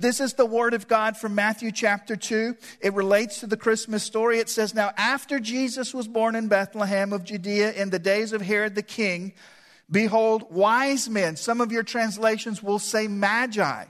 This 0.00 0.20
is 0.20 0.34
the 0.34 0.46
word 0.46 0.74
of 0.74 0.86
God 0.86 1.16
from 1.16 1.34
Matthew 1.34 1.72
chapter 1.72 2.14
2. 2.14 2.56
It 2.80 2.94
relates 2.94 3.40
to 3.40 3.48
the 3.48 3.56
Christmas 3.56 4.04
story. 4.04 4.38
It 4.38 4.48
says, 4.48 4.72
Now, 4.72 4.92
after 4.96 5.40
Jesus 5.40 5.92
was 5.92 6.06
born 6.06 6.36
in 6.36 6.46
Bethlehem 6.46 7.12
of 7.12 7.24
Judea 7.24 7.72
in 7.72 7.90
the 7.90 7.98
days 7.98 8.32
of 8.32 8.40
Herod 8.40 8.76
the 8.76 8.82
king, 8.82 9.32
behold, 9.90 10.52
wise 10.52 11.10
men, 11.10 11.34
some 11.34 11.60
of 11.60 11.72
your 11.72 11.82
translations 11.82 12.62
will 12.62 12.78
say 12.78 13.08
magi. 13.08 13.86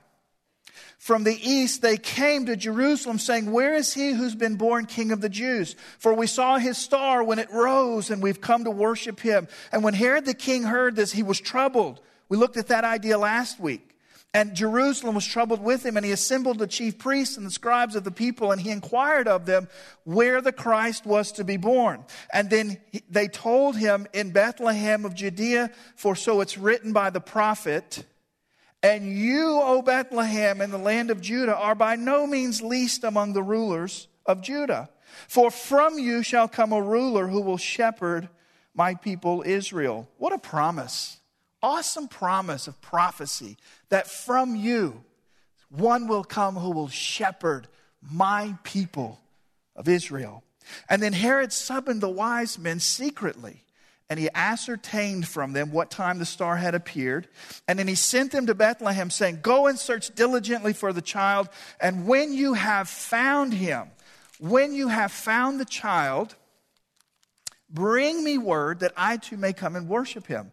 From 0.96 1.24
the 1.24 1.38
east 1.46 1.82
they 1.82 1.98
came 1.98 2.46
to 2.46 2.56
Jerusalem, 2.56 3.18
saying, 3.18 3.52
Where 3.52 3.74
is 3.74 3.92
he 3.92 4.12
who's 4.12 4.34
been 4.34 4.56
born 4.56 4.86
king 4.86 5.12
of 5.12 5.20
the 5.20 5.28
Jews? 5.28 5.76
For 5.98 6.14
we 6.14 6.26
saw 6.26 6.56
his 6.56 6.78
star 6.78 7.22
when 7.22 7.38
it 7.38 7.52
rose, 7.52 8.08
and 8.08 8.22
we've 8.22 8.40
come 8.40 8.64
to 8.64 8.70
worship 8.70 9.20
him. 9.20 9.46
And 9.72 9.84
when 9.84 9.92
Herod 9.92 10.24
the 10.24 10.32
king 10.32 10.62
heard 10.62 10.96
this, 10.96 11.12
he 11.12 11.22
was 11.22 11.38
troubled. 11.38 12.00
We 12.30 12.38
looked 12.38 12.56
at 12.56 12.68
that 12.68 12.84
idea 12.84 13.18
last 13.18 13.60
week. 13.60 13.88
And 14.34 14.54
Jerusalem 14.54 15.14
was 15.14 15.26
troubled 15.26 15.62
with 15.62 15.84
him, 15.86 15.96
and 15.96 16.04
he 16.04 16.12
assembled 16.12 16.58
the 16.58 16.66
chief 16.66 16.98
priests 16.98 17.38
and 17.38 17.46
the 17.46 17.50
scribes 17.50 17.96
of 17.96 18.04
the 18.04 18.10
people, 18.10 18.52
and 18.52 18.60
he 18.60 18.70
inquired 18.70 19.26
of 19.26 19.46
them 19.46 19.68
where 20.04 20.42
the 20.42 20.52
Christ 20.52 21.06
was 21.06 21.32
to 21.32 21.44
be 21.44 21.56
born. 21.56 22.04
And 22.32 22.50
then 22.50 22.78
they 23.08 23.28
told 23.28 23.76
him 23.76 24.06
in 24.12 24.32
Bethlehem 24.32 25.06
of 25.06 25.14
Judea, 25.14 25.70
for 25.96 26.14
so 26.14 26.42
it's 26.42 26.58
written 26.58 26.92
by 26.92 27.08
the 27.08 27.20
prophet, 27.20 28.04
and 28.82 29.10
you, 29.10 29.60
O 29.60 29.82
Bethlehem, 29.82 30.60
in 30.60 30.70
the 30.70 30.78
land 30.78 31.10
of 31.10 31.20
Judah, 31.20 31.56
are 31.56 31.74
by 31.74 31.96
no 31.96 32.26
means 32.26 32.62
least 32.62 33.04
among 33.04 33.32
the 33.32 33.42
rulers 33.42 34.08
of 34.24 34.42
Judah. 34.42 34.90
For 35.26 35.50
from 35.50 35.98
you 35.98 36.22
shall 36.22 36.48
come 36.48 36.72
a 36.72 36.82
ruler 36.82 37.26
who 37.26 37.40
will 37.40 37.56
shepherd 37.56 38.28
my 38.74 38.94
people 38.94 39.42
Israel. 39.44 40.08
What 40.18 40.32
a 40.32 40.38
promise! 40.38 41.17
Awesome 41.62 42.08
promise 42.08 42.68
of 42.68 42.80
prophecy 42.80 43.56
that 43.88 44.08
from 44.08 44.56
you 44.56 45.02
one 45.70 46.08
will 46.08 46.24
come 46.24 46.56
who 46.56 46.70
will 46.70 46.88
shepherd 46.88 47.68
my 48.02 48.56
people 48.62 49.20
of 49.76 49.88
Israel. 49.88 50.42
And 50.88 51.02
then 51.02 51.12
Herod 51.12 51.52
summoned 51.52 52.00
the 52.00 52.08
wise 52.08 52.58
men 52.58 52.80
secretly, 52.80 53.64
and 54.10 54.18
he 54.18 54.28
ascertained 54.34 55.26
from 55.28 55.52
them 55.52 55.72
what 55.72 55.90
time 55.90 56.18
the 56.18 56.26
star 56.26 56.56
had 56.56 56.74
appeared. 56.74 57.28
And 57.66 57.78
then 57.78 57.88
he 57.88 57.94
sent 57.94 58.32
them 58.32 58.46
to 58.46 58.54
Bethlehem, 58.54 59.10
saying, 59.10 59.40
Go 59.42 59.66
and 59.66 59.78
search 59.78 60.14
diligently 60.14 60.72
for 60.72 60.92
the 60.92 61.02
child, 61.02 61.48
and 61.80 62.06
when 62.06 62.32
you 62.32 62.54
have 62.54 62.88
found 62.88 63.54
him, 63.54 63.90
when 64.38 64.74
you 64.74 64.88
have 64.88 65.12
found 65.12 65.58
the 65.58 65.64
child, 65.64 66.34
bring 67.68 68.22
me 68.22 68.38
word 68.38 68.80
that 68.80 68.92
I 68.96 69.16
too 69.16 69.36
may 69.36 69.52
come 69.52 69.76
and 69.76 69.88
worship 69.88 70.26
him. 70.26 70.52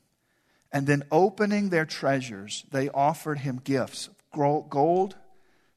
And 0.71 0.87
then, 0.87 1.03
opening 1.11 1.69
their 1.69 1.85
treasures, 1.85 2.65
they 2.71 2.89
offered 2.89 3.39
him 3.39 3.61
gifts 3.63 4.07
of 4.07 4.69
gold, 4.69 5.15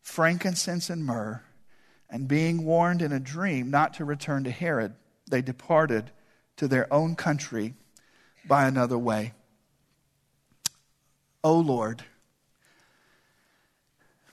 frankincense, 0.01 0.89
and 0.89 1.05
myrrh. 1.05 1.43
And 2.09 2.29
being 2.29 2.65
warned 2.65 3.03
in 3.03 3.11
a 3.11 3.19
dream 3.19 3.71
not 3.71 3.95
to 3.95 4.05
return 4.05 4.45
to 4.45 4.51
Herod, 4.51 4.95
they 5.29 5.43
departed 5.43 6.13
to 6.57 6.69
their 6.69 6.93
own 6.93 7.17
country 7.17 7.75
by 8.47 8.67
another 8.67 8.99
way. 8.99 9.33
O 11.43 11.59
Lord, 11.59 12.05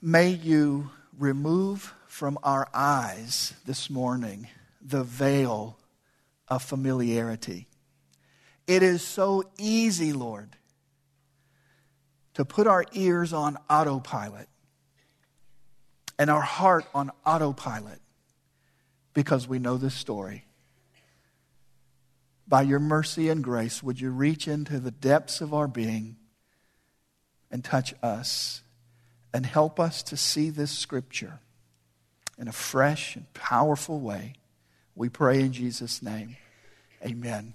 may 0.01 0.29
you 0.29 0.91
remove 1.17 1.93
from 2.07 2.37
our 2.43 2.67
eyes 2.73 3.53
this 3.65 3.89
morning 3.89 4.47
the 4.81 5.03
veil 5.03 5.77
of 6.47 6.61
familiarity. 6.61 7.67
It 8.71 8.83
is 8.83 9.01
so 9.01 9.43
easy, 9.57 10.13
Lord, 10.13 10.55
to 12.35 12.45
put 12.45 12.67
our 12.67 12.85
ears 12.93 13.33
on 13.33 13.57
autopilot 13.69 14.47
and 16.17 16.29
our 16.29 16.39
heart 16.39 16.85
on 16.95 17.11
autopilot 17.25 17.99
because 19.13 19.45
we 19.45 19.59
know 19.59 19.75
this 19.75 19.93
story. 19.93 20.45
By 22.47 22.61
your 22.61 22.79
mercy 22.79 23.27
and 23.27 23.43
grace, 23.43 23.83
would 23.83 23.99
you 23.99 24.09
reach 24.09 24.47
into 24.47 24.79
the 24.79 24.91
depths 24.91 25.41
of 25.41 25.53
our 25.53 25.67
being 25.67 26.15
and 27.51 27.65
touch 27.65 27.93
us 28.01 28.61
and 29.33 29.45
help 29.45 29.81
us 29.81 30.01
to 30.03 30.15
see 30.15 30.49
this 30.49 30.71
scripture 30.71 31.41
in 32.37 32.47
a 32.47 32.53
fresh 32.53 33.17
and 33.17 33.33
powerful 33.33 33.99
way? 33.99 34.35
We 34.95 35.09
pray 35.09 35.41
in 35.41 35.51
Jesus' 35.51 36.01
name. 36.01 36.37
Amen. 37.05 37.53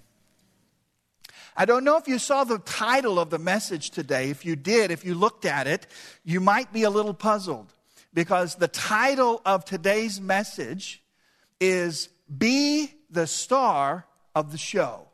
I 1.59 1.65
don't 1.65 1.83
know 1.83 1.97
if 1.97 2.07
you 2.07 2.19
saw 2.19 2.43
the 2.43 2.59
title 2.59 3.19
of 3.19 3.31
the 3.31 3.39
message 3.39 3.89
today. 3.89 4.29
If 4.29 4.45
you 4.45 4.55
did, 4.55 4.91
if 4.91 5.03
you 5.03 5.15
looked 5.15 5.43
at 5.43 5.65
it, 5.65 5.87
you 6.23 6.39
might 6.39 6.71
be 6.71 6.83
a 6.83 6.89
little 6.91 7.15
puzzled 7.15 7.73
because 8.13 8.53
the 8.55 8.67
title 8.67 9.41
of 9.43 9.65
today's 9.65 10.21
message 10.21 11.01
is 11.59 12.09
Be 12.37 12.93
the 13.09 13.25
Star 13.25 14.05
of 14.35 14.51
the 14.51 14.59
Show. 14.59 15.07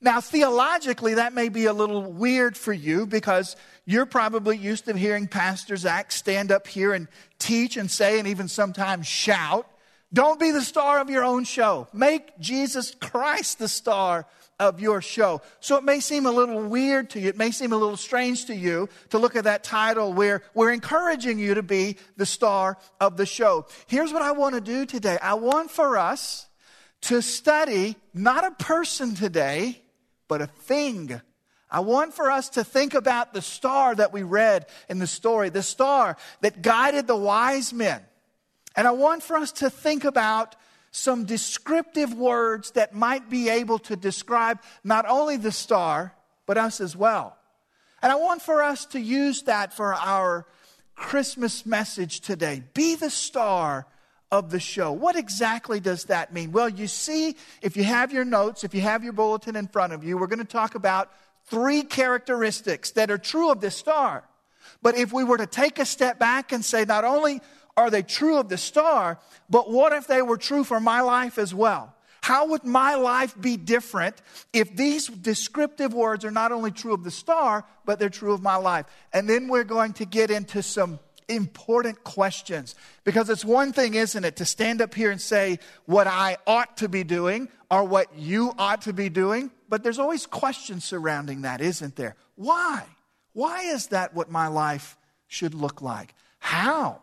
Now, 0.00 0.20
theologically, 0.20 1.14
that 1.14 1.32
may 1.32 1.48
be 1.48 1.64
a 1.64 1.72
little 1.72 2.12
weird 2.12 2.56
for 2.56 2.72
you 2.72 3.04
because 3.04 3.56
you're 3.84 4.06
probably 4.06 4.56
used 4.56 4.84
to 4.84 4.96
hearing 4.96 5.26
Pastor 5.26 5.76
Zach 5.76 6.12
stand 6.12 6.52
up 6.52 6.68
here 6.68 6.92
and 6.92 7.08
teach 7.40 7.76
and 7.76 7.90
say, 7.90 8.20
and 8.20 8.28
even 8.28 8.46
sometimes 8.46 9.08
shout, 9.08 9.66
Don't 10.12 10.40
be 10.40 10.50
the 10.50 10.62
star 10.62 11.00
of 11.00 11.10
your 11.10 11.24
own 11.24 11.44
show. 11.44 11.88
Make 11.92 12.38
Jesus 12.38 12.94
Christ 12.94 13.58
the 13.58 13.68
star 13.68 14.26
of 14.58 14.80
your 14.80 15.00
show. 15.00 15.42
So 15.60 15.76
it 15.76 15.84
may 15.84 16.00
seem 16.00 16.26
a 16.26 16.32
little 16.32 16.62
weird 16.62 17.10
to 17.10 17.20
you. 17.20 17.28
It 17.28 17.36
may 17.36 17.50
seem 17.50 17.72
a 17.72 17.76
little 17.76 17.96
strange 17.96 18.46
to 18.46 18.54
you 18.54 18.88
to 19.10 19.18
look 19.18 19.36
at 19.36 19.44
that 19.44 19.62
title 19.62 20.12
where 20.12 20.42
we're 20.54 20.72
encouraging 20.72 21.38
you 21.38 21.54
to 21.54 21.62
be 21.62 21.96
the 22.16 22.26
star 22.26 22.78
of 23.00 23.16
the 23.16 23.26
show. 23.26 23.66
Here's 23.86 24.12
what 24.12 24.22
I 24.22 24.32
want 24.32 24.54
to 24.54 24.60
do 24.60 24.86
today. 24.86 25.18
I 25.22 25.34
want 25.34 25.70
for 25.70 25.98
us 25.98 26.48
to 27.02 27.22
study 27.22 27.96
not 28.12 28.44
a 28.44 28.50
person 28.50 29.14
today, 29.14 29.80
but 30.26 30.42
a 30.42 30.46
thing. 30.46 31.20
I 31.70 31.80
want 31.80 32.14
for 32.14 32.30
us 32.30 32.48
to 32.50 32.64
think 32.64 32.94
about 32.94 33.34
the 33.34 33.42
star 33.42 33.94
that 33.94 34.12
we 34.12 34.22
read 34.22 34.66
in 34.88 34.98
the 34.98 35.06
story, 35.06 35.50
the 35.50 35.62
star 35.62 36.16
that 36.40 36.62
guided 36.62 37.06
the 37.06 37.16
wise 37.16 37.72
men. 37.72 38.00
And 38.78 38.86
I 38.86 38.92
want 38.92 39.24
for 39.24 39.36
us 39.36 39.50
to 39.54 39.70
think 39.70 40.04
about 40.04 40.54
some 40.92 41.24
descriptive 41.24 42.14
words 42.14 42.70
that 42.70 42.94
might 42.94 43.28
be 43.28 43.48
able 43.48 43.80
to 43.80 43.96
describe 43.96 44.60
not 44.84 45.04
only 45.08 45.36
the 45.36 45.50
star, 45.50 46.14
but 46.46 46.56
us 46.56 46.80
as 46.80 46.94
well. 46.94 47.36
And 48.00 48.12
I 48.12 48.14
want 48.14 48.40
for 48.40 48.62
us 48.62 48.86
to 48.86 49.00
use 49.00 49.42
that 49.42 49.72
for 49.72 49.94
our 49.94 50.46
Christmas 50.94 51.66
message 51.66 52.20
today. 52.20 52.62
Be 52.72 52.94
the 52.94 53.10
star 53.10 53.84
of 54.30 54.52
the 54.52 54.60
show. 54.60 54.92
What 54.92 55.16
exactly 55.16 55.80
does 55.80 56.04
that 56.04 56.32
mean? 56.32 56.52
Well, 56.52 56.68
you 56.68 56.86
see, 56.86 57.34
if 57.60 57.76
you 57.76 57.82
have 57.82 58.12
your 58.12 58.24
notes, 58.24 58.62
if 58.62 58.74
you 58.74 58.82
have 58.82 59.02
your 59.02 59.12
bulletin 59.12 59.56
in 59.56 59.66
front 59.66 59.92
of 59.92 60.04
you, 60.04 60.16
we're 60.16 60.28
going 60.28 60.38
to 60.38 60.44
talk 60.44 60.76
about 60.76 61.10
three 61.46 61.82
characteristics 61.82 62.92
that 62.92 63.10
are 63.10 63.18
true 63.18 63.50
of 63.50 63.60
this 63.60 63.74
star. 63.74 64.22
But 64.82 64.96
if 64.96 65.12
we 65.12 65.24
were 65.24 65.38
to 65.38 65.46
take 65.46 65.80
a 65.80 65.84
step 65.84 66.20
back 66.20 66.52
and 66.52 66.64
say, 66.64 66.84
not 66.84 67.04
only 67.04 67.40
are 67.78 67.90
they 67.90 68.02
true 68.02 68.38
of 68.38 68.48
the 68.48 68.58
star? 68.58 69.18
But 69.48 69.70
what 69.70 69.92
if 69.92 70.08
they 70.08 70.20
were 70.20 70.36
true 70.36 70.64
for 70.64 70.80
my 70.80 71.00
life 71.00 71.38
as 71.38 71.54
well? 71.54 71.94
How 72.20 72.48
would 72.48 72.64
my 72.64 72.96
life 72.96 73.40
be 73.40 73.56
different 73.56 74.20
if 74.52 74.74
these 74.74 75.06
descriptive 75.06 75.94
words 75.94 76.24
are 76.24 76.32
not 76.32 76.50
only 76.50 76.72
true 76.72 76.92
of 76.92 77.04
the 77.04 77.12
star, 77.12 77.64
but 77.84 78.00
they're 78.00 78.10
true 78.10 78.32
of 78.32 78.42
my 78.42 78.56
life? 78.56 78.86
And 79.12 79.30
then 79.30 79.46
we're 79.46 79.64
going 79.64 79.92
to 79.94 80.04
get 80.04 80.30
into 80.30 80.60
some 80.60 80.98
important 81.28 82.02
questions. 82.02 82.74
Because 83.04 83.30
it's 83.30 83.44
one 83.44 83.72
thing, 83.72 83.94
isn't 83.94 84.24
it, 84.24 84.36
to 84.36 84.44
stand 84.44 84.82
up 84.82 84.92
here 84.92 85.12
and 85.12 85.20
say 85.20 85.60
what 85.86 86.08
I 86.08 86.36
ought 86.48 86.78
to 86.78 86.88
be 86.88 87.04
doing 87.04 87.48
or 87.70 87.84
what 87.84 88.18
you 88.18 88.52
ought 88.58 88.82
to 88.82 88.92
be 88.92 89.08
doing, 89.08 89.52
but 89.68 89.84
there's 89.84 90.00
always 90.00 90.26
questions 90.26 90.84
surrounding 90.84 91.42
that, 91.42 91.60
isn't 91.60 91.94
there? 91.94 92.16
Why? 92.34 92.84
Why 93.34 93.62
is 93.62 93.88
that 93.88 94.14
what 94.14 94.30
my 94.30 94.48
life 94.48 94.96
should 95.28 95.54
look 95.54 95.80
like? 95.80 96.14
How? 96.40 97.02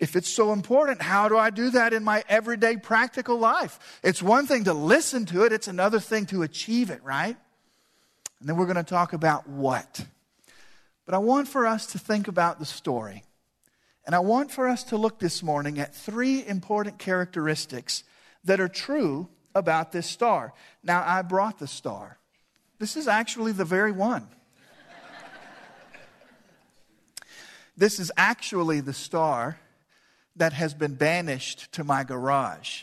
If 0.00 0.16
it's 0.16 0.28
so 0.28 0.52
important, 0.52 1.02
how 1.02 1.28
do 1.28 1.38
I 1.38 1.50
do 1.50 1.70
that 1.70 1.92
in 1.92 2.02
my 2.02 2.24
everyday 2.28 2.76
practical 2.76 3.38
life? 3.38 4.00
It's 4.02 4.22
one 4.22 4.46
thing 4.46 4.64
to 4.64 4.74
listen 4.74 5.24
to 5.26 5.44
it, 5.44 5.52
it's 5.52 5.68
another 5.68 6.00
thing 6.00 6.26
to 6.26 6.42
achieve 6.42 6.90
it, 6.90 7.02
right? 7.02 7.36
And 8.40 8.48
then 8.48 8.56
we're 8.56 8.66
going 8.66 8.76
to 8.76 8.82
talk 8.82 9.12
about 9.12 9.48
what. 9.48 10.04
But 11.06 11.14
I 11.14 11.18
want 11.18 11.48
for 11.48 11.66
us 11.66 11.86
to 11.88 11.98
think 11.98 12.28
about 12.28 12.58
the 12.58 12.64
story 12.66 13.22
And 14.06 14.14
I 14.14 14.18
want 14.18 14.50
for 14.50 14.68
us 14.68 14.84
to 14.84 14.98
look 14.98 15.18
this 15.18 15.42
morning 15.42 15.78
at 15.78 15.94
three 15.94 16.46
important 16.46 16.98
characteristics 16.98 18.04
that 18.44 18.60
are 18.60 18.68
true 18.68 19.28
about 19.54 19.92
this 19.92 20.06
star. 20.06 20.52
Now, 20.82 21.02
I 21.06 21.22
brought 21.22 21.58
the 21.58 21.66
star. 21.66 22.18
This 22.78 22.96
is 22.96 23.08
actually 23.08 23.52
the 23.52 23.64
very 23.64 23.92
one. 23.92 24.28
this 27.76 27.98
is 27.98 28.12
actually 28.16 28.80
the 28.80 28.92
star 28.92 29.58
that 30.36 30.52
has 30.52 30.74
been 30.74 30.94
banished 30.94 31.72
to 31.72 31.84
my 31.84 32.04
garage. 32.04 32.82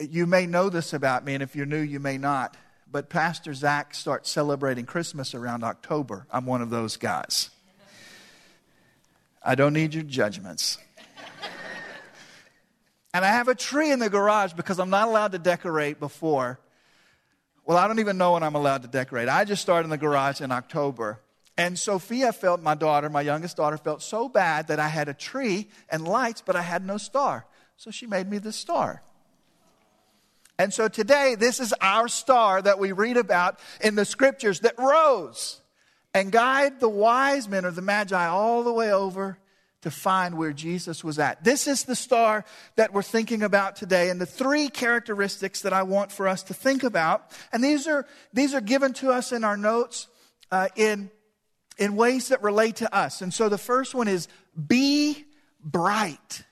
You 0.00 0.26
may 0.26 0.46
know 0.46 0.68
this 0.68 0.92
about 0.92 1.24
me, 1.24 1.34
and 1.34 1.42
if 1.42 1.54
you're 1.54 1.66
new, 1.66 1.80
you 1.80 2.00
may 2.00 2.18
not. 2.18 2.56
But 2.90 3.08
Pastor 3.08 3.54
Zach 3.54 3.94
starts 3.94 4.30
celebrating 4.30 4.84
Christmas 4.84 5.34
around 5.34 5.64
October. 5.64 6.26
I'm 6.30 6.46
one 6.46 6.62
of 6.62 6.70
those 6.70 6.96
guys. 6.96 7.50
I 9.42 9.54
don't 9.54 9.72
need 9.72 9.94
your 9.94 10.02
judgments. 10.02 10.78
and 13.14 13.24
I 13.24 13.28
have 13.28 13.48
a 13.48 13.54
tree 13.54 13.90
in 13.90 13.98
the 13.98 14.10
garage 14.10 14.52
because 14.52 14.78
I'm 14.78 14.90
not 14.90 15.08
allowed 15.08 15.32
to 15.32 15.38
decorate 15.38 15.98
before. 15.98 16.60
Well, 17.64 17.78
I 17.78 17.86
don't 17.86 18.00
even 18.00 18.18
know 18.18 18.32
when 18.32 18.42
I'm 18.42 18.54
allowed 18.54 18.82
to 18.82 18.88
decorate. 18.88 19.28
I 19.28 19.44
just 19.44 19.62
started 19.62 19.84
in 19.84 19.90
the 19.90 19.98
garage 19.98 20.40
in 20.40 20.50
October. 20.52 21.20
And 21.56 21.78
Sophia 21.78 22.32
felt, 22.32 22.62
my 22.62 22.74
daughter, 22.74 23.10
my 23.10 23.20
youngest 23.20 23.56
daughter, 23.56 23.76
felt 23.76 24.02
so 24.02 24.28
bad 24.28 24.68
that 24.68 24.80
I 24.80 24.88
had 24.88 25.08
a 25.08 25.14
tree 25.14 25.68
and 25.90 26.06
lights, 26.06 26.42
but 26.44 26.56
I 26.56 26.62
had 26.62 26.84
no 26.84 26.96
star. 26.96 27.46
So 27.76 27.90
she 27.90 28.06
made 28.06 28.28
me 28.30 28.38
this 28.38 28.56
star. 28.56 29.02
And 30.58 30.72
so 30.72 30.88
today, 30.88 31.34
this 31.38 31.60
is 31.60 31.74
our 31.80 32.08
star 32.08 32.62
that 32.62 32.78
we 32.78 32.92
read 32.92 33.16
about 33.16 33.58
in 33.82 33.96
the 33.96 34.04
scriptures 34.04 34.60
that 34.60 34.78
rose 34.78 35.60
and 36.14 36.30
guide 36.30 36.80
the 36.80 36.88
wise 36.88 37.48
men 37.48 37.64
or 37.64 37.70
the 37.70 37.82
magi 37.82 38.26
all 38.26 38.62
the 38.62 38.72
way 38.72 38.92
over 38.92 39.38
to 39.82 39.90
find 39.90 40.38
where 40.38 40.52
Jesus 40.52 41.02
was 41.02 41.18
at. 41.18 41.42
This 41.42 41.66
is 41.66 41.84
the 41.84 41.96
star 41.96 42.44
that 42.76 42.92
we're 42.92 43.02
thinking 43.02 43.42
about 43.42 43.76
today 43.76 44.10
and 44.10 44.20
the 44.20 44.26
three 44.26 44.68
characteristics 44.68 45.62
that 45.62 45.72
I 45.72 45.82
want 45.82 46.12
for 46.12 46.28
us 46.28 46.44
to 46.44 46.54
think 46.54 46.84
about. 46.84 47.32
And 47.52 47.64
these 47.64 47.88
are, 47.88 48.06
these 48.32 48.54
are 48.54 48.60
given 48.60 48.92
to 48.94 49.10
us 49.10 49.32
in 49.32 49.42
our 49.42 49.56
notes 49.56 50.06
uh, 50.52 50.68
in, 50.76 51.10
in 51.82 51.96
ways 51.96 52.28
that 52.28 52.40
relate 52.44 52.76
to 52.76 52.94
us. 52.94 53.22
And 53.22 53.34
so 53.34 53.48
the 53.48 53.58
first 53.58 53.92
one 53.92 54.06
is 54.06 54.28
be 54.68 55.24
bright. 55.64 56.44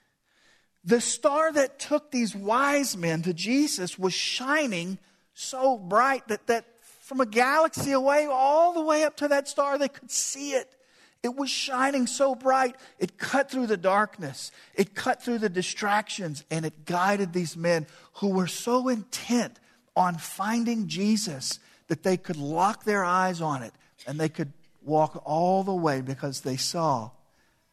The 0.83 1.01
star 1.01 1.53
that 1.53 1.79
took 1.79 2.11
these 2.11 2.35
wise 2.35 2.97
men 2.97 3.23
to 3.23 3.33
Jesus 3.33 3.97
was 3.97 4.13
shining 4.13 4.99
so 5.33 5.79
bright 5.79 6.27
that, 6.27 6.49
that 6.49 6.65
from 7.03 7.21
a 7.21 7.27
galaxy 7.27 7.93
away, 7.93 8.27
all 8.29 8.73
the 8.73 8.83
way 8.83 9.05
up 9.05 9.19
to 9.19 9.29
that 9.29 9.47
star, 9.47 9.79
they 9.79 9.87
could 9.87 10.11
see 10.11 10.51
it. 10.51 10.75
It 11.23 11.37
was 11.37 11.49
shining 11.49 12.09
so 12.09 12.35
bright, 12.35 12.75
it 12.99 13.17
cut 13.17 13.53
through 13.53 13.69
the 13.69 13.77
darkness, 13.77 14.51
it 14.75 14.97
cut 14.97 15.23
through 15.23 15.39
the 15.39 15.49
distractions, 15.49 16.43
and 16.51 16.67
it 16.67 16.87
guided 16.87 17.33
these 17.33 17.57
men 17.57 17.87
who 18.15 18.31
were 18.31 18.49
so 18.49 18.89
intent 18.89 19.61
on 19.95 20.17
finding 20.17 20.89
Jesus 20.89 21.61
that 21.87 22.03
they 22.03 22.17
could 22.17 22.37
lock 22.37 22.83
their 22.83 23.05
eyes 23.05 23.41
on 23.41 23.63
it 23.63 23.75
and 24.09 24.19
they 24.19 24.29
could 24.29 24.53
walk 24.83 25.23
all 25.25 25.63
the 25.63 25.75
way 25.75 26.01
because 26.01 26.41
they 26.41 26.57
saw 26.57 27.11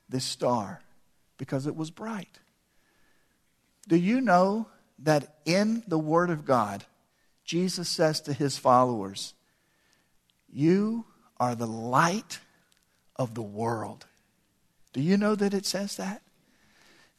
this 0.09 0.25
star 0.25 0.81
because 1.37 1.67
it 1.67 1.75
was 1.75 1.91
bright. 1.91 2.39
Do 3.87 3.95
you 3.95 4.21
know 4.21 4.67
that 4.99 5.37
in 5.45 5.83
the 5.87 5.99
Word 5.99 6.29
of 6.29 6.45
God, 6.45 6.83
Jesus 7.45 7.87
says 7.87 8.19
to 8.21 8.33
his 8.33 8.57
followers, 8.57 9.33
You 10.51 11.05
are 11.37 11.55
the 11.55 11.67
light 11.67 12.39
of 13.15 13.33
the 13.33 13.41
world. 13.41 14.05
Do 14.93 15.01
you 15.01 15.17
know 15.17 15.35
that 15.35 15.53
it 15.53 15.65
says 15.65 15.97
that? 15.97 16.21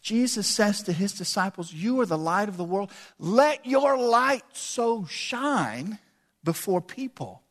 Jesus 0.02 0.46
says 0.46 0.82
to 0.82 0.92
his 0.92 1.12
disciples, 1.12 1.72
You 1.72 2.00
are 2.00 2.06
the 2.06 2.18
light 2.18 2.48
of 2.48 2.56
the 2.56 2.64
world. 2.64 2.90
Let 3.18 3.64
your 3.66 3.96
light 3.96 4.44
so 4.52 5.06
shine 5.06 5.98
before 6.44 6.80
people 6.80 7.42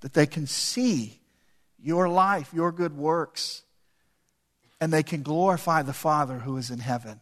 that 0.00 0.14
they 0.14 0.26
can 0.26 0.46
see 0.46 1.17
your 1.80 2.08
life, 2.08 2.52
your 2.52 2.72
good 2.72 2.96
works, 2.96 3.62
and 4.80 4.92
they 4.92 5.02
can 5.02 5.22
glorify 5.22 5.82
the 5.82 5.92
Father 5.92 6.38
who 6.38 6.56
is 6.56 6.70
in 6.70 6.78
heaven. 6.78 7.20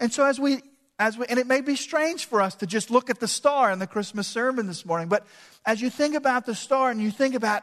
And 0.00 0.12
so, 0.12 0.24
as 0.24 0.38
we 0.38 0.62
as 0.98 1.16
we, 1.16 1.26
and 1.26 1.38
it 1.38 1.46
may 1.46 1.60
be 1.60 1.76
strange 1.76 2.24
for 2.24 2.42
us 2.42 2.56
to 2.56 2.66
just 2.66 2.90
look 2.90 3.08
at 3.08 3.20
the 3.20 3.28
star 3.28 3.70
in 3.70 3.78
the 3.78 3.86
Christmas 3.86 4.26
sermon 4.26 4.66
this 4.66 4.84
morning, 4.84 5.08
but 5.08 5.24
as 5.64 5.80
you 5.80 5.90
think 5.90 6.14
about 6.16 6.44
the 6.44 6.54
star 6.54 6.90
and 6.90 7.00
you 7.00 7.10
think 7.10 7.34
about 7.34 7.62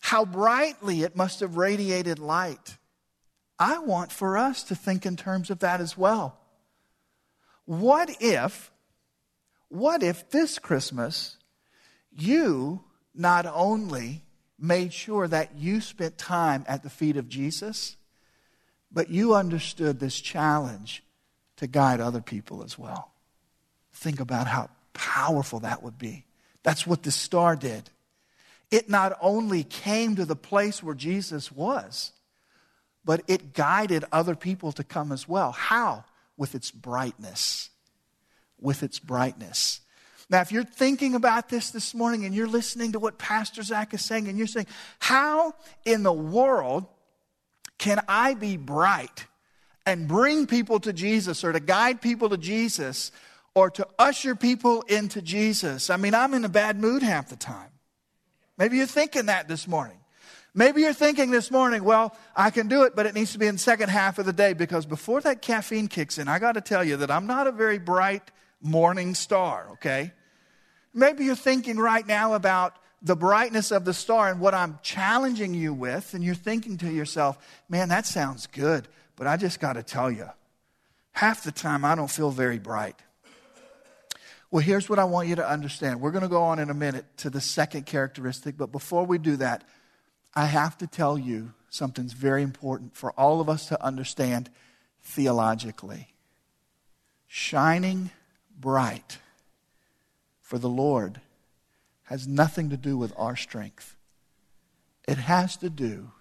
how 0.00 0.24
brightly 0.24 1.02
it 1.02 1.16
must 1.16 1.40
have 1.40 1.56
radiated 1.56 2.18
light, 2.18 2.76
I 3.58 3.78
want 3.78 4.12
for 4.12 4.38
us 4.38 4.62
to 4.64 4.76
think 4.76 5.04
in 5.04 5.16
terms 5.16 5.50
of 5.50 5.60
that 5.60 5.80
as 5.80 5.98
well. 5.98 6.38
What 7.64 8.10
if, 8.20 8.70
what 9.68 10.04
if 10.04 10.30
this 10.30 10.60
Christmas 10.60 11.36
you 12.12 12.84
not 13.14 13.46
only 13.46 14.22
made 14.58 14.92
sure 14.92 15.28
that 15.28 15.56
you 15.56 15.80
spent 15.80 16.18
time 16.18 16.64
at 16.66 16.82
the 16.82 16.90
feet 16.90 17.16
of 17.16 17.28
Jesus, 17.28 17.96
but 18.90 19.10
you 19.10 19.34
understood 19.34 20.00
this 20.00 20.18
challenge 20.18 21.02
to 21.56 21.66
guide 21.66 22.00
other 22.00 22.20
people 22.20 22.62
as 22.62 22.78
well. 22.78 23.12
Think 23.92 24.20
about 24.20 24.46
how 24.46 24.70
powerful 24.92 25.60
that 25.60 25.82
would 25.82 25.98
be. 25.98 26.24
That's 26.62 26.86
what 26.86 27.02
the 27.02 27.10
star 27.10 27.56
did. 27.56 27.90
It 28.70 28.88
not 28.90 29.16
only 29.20 29.62
came 29.62 30.16
to 30.16 30.24
the 30.24 30.36
place 30.36 30.82
where 30.82 30.94
Jesus 30.94 31.52
was, 31.52 32.12
but 33.04 33.22
it 33.28 33.54
guided 33.54 34.04
other 34.10 34.34
people 34.34 34.72
to 34.72 34.82
come 34.82 35.12
as 35.12 35.28
well. 35.28 35.52
How? 35.52 36.04
With 36.36 36.54
its 36.54 36.70
brightness. 36.70 37.70
With 38.60 38.82
its 38.82 38.98
brightness. 38.98 39.80
Now, 40.28 40.40
if 40.40 40.50
you're 40.50 40.64
thinking 40.64 41.14
about 41.14 41.48
this 41.48 41.70
this 41.70 41.94
morning 41.94 42.24
and 42.24 42.34
you're 42.34 42.48
listening 42.48 42.92
to 42.92 42.98
what 42.98 43.16
Pastor 43.16 43.62
Zach 43.62 43.94
is 43.94 44.04
saying, 44.04 44.28
and 44.28 44.36
you're 44.36 44.46
saying, 44.46 44.66
How 44.98 45.54
in 45.84 46.02
the 46.02 46.12
world 46.12 46.86
can 47.78 48.00
I 48.08 48.34
be 48.34 48.56
bright 48.56 49.26
and 49.86 50.08
bring 50.08 50.46
people 50.46 50.80
to 50.80 50.92
Jesus 50.92 51.44
or 51.44 51.52
to 51.52 51.60
guide 51.60 52.02
people 52.02 52.28
to 52.30 52.36
Jesus 52.36 53.12
or 53.54 53.70
to 53.70 53.86
usher 53.98 54.34
people 54.34 54.82
into 54.82 55.22
Jesus. 55.22 55.88
I 55.88 55.96
mean, 55.96 56.14
I'm 56.14 56.34
in 56.34 56.44
a 56.44 56.48
bad 56.48 56.78
mood 56.78 57.02
half 57.02 57.30
the 57.30 57.36
time. 57.36 57.70
Maybe 58.58 58.76
you're 58.76 58.86
thinking 58.86 59.26
that 59.26 59.48
this 59.48 59.66
morning. 59.66 59.96
Maybe 60.54 60.82
you're 60.82 60.92
thinking 60.92 61.30
this 61.30 61.50
morning, 61.50 61.84
well, 61.84 62.16
I 62.34 62.50
can 62.50 62.68
do 62.68 62.82
it, 62.82 62.96
but 62.96 63.06
it 63.06 63.14
needs 63.14 63.32
to 63.32 63.38
be 63.38 63.46
in 63.46 63.54
the 63.54 63.60
second 63.60 63.90
half 63.90 64.18
of 64.18 64.26
the 64.26 64.32
day 64.32 64.54
because 64.54 64.86
before 64.86 65.20
that 65.20 65.42
caffeine 65.42 65.88
kicks 65.88 66.18
in, 66.18 66.28
I 66.28 66.38
got 66.38 66.52
to 66.52 66.60
tell 66.60 66.82
you 66.82 66.96
that 66.98 67.10
I'm 67.10 67.26
not 67.26 67.46
a 67.46 67.52
very 67.52 67.78
bright 67.78 68.30
morning 68.60 69.14
star, 69.14 69.68
okay? 69.72 70.12
Maybe 70.92 71.24
you're 71.24 71.36
thinking 71.36 71.76
right 71.76 72.06
now 72.06 72.34
about 72.34 72.74
the 73.02 73.16
brightness 73.16 73.70
of 73.70 73.84
the 73.84 73.92
star 73.92 74.28
and 74.28 74.40
what 74.40 74.54
I'm 74.54 74.78
challenging 74.82 75.54
you 75.54 75.72
with, 75.74 76.14
and 76.14 76.24
you're 76.24 76.34
thinking 76.34 76.78
to 76.78 76.90
yourself, 76.90 77.38
man, 77.68 77.90
that 77.90 78.06
sounds 78.06 78.46
good. 78.46 78.88
But 79.16 79.26
I 79.26 79.36
just 79.36 79.60
got 79.60 79.74
to 79.74 79.82
tell 79.82 80.10
you, 80.10 80.28
half 81.12 81.44
the 81.44 81.52
time 81.52 81.84
I 81.84 81.94
don't 81.94 82.10
feel 82.10 82.30
very 82.30 82.58
bright. 82.58 82.96
Well, 84.50 84.62
here's 84.62 84.88
what 84.88 84.98
I 84.98 85.04
want 85.04 85.28
you 85.28 85.36
to 85.36 85.48
understand. 85.48 86.00
We're 86.00 86.12
going 86.12 86.22
to 86.22 86.28
go 86.28 86.42
on 86.42 86.58
in 86.58 86.70
a 86.70 86.74
minute 86.74 87.04
to 87.18 87.30
the 87.30 87.40
second 87.40 87.84
characteristic, 87.84 88.56
but 88.56 88.72
before 88.72 89.04
we 89.04 89.18
do 89.18 89.36
that, 89.36 89.64
I 90.34 90.46
have 90.46 90.78
to 90.78 90.86
tell 90.86 91.18
you 91.18 91.52
something's 91.68 92.12
very 92.12 92.42
important 92.42 92.96
for 92.96 93.12
all 93.12 93.40
of 93.40 93.48
us 93.48 93.68
to 93.68 93.82
understand 93.84 94.50
theologically. 95.02 96.08
Shining 97.26 98.10
bright 98.58 99.18
for 100.40 100.58
the 100.58 100.68
Lord 100.68 101.20
has 102.04 102.26
nothing 102.26 102.70
to 102.70 102.76
do 102.76 102.96
with 102.96 103.12
our 103.16 103.36
strength. 103.36 103.96
It 105.08 105.18
has 105.18 105.56
to 105.58 105.70
do 105.70 106.12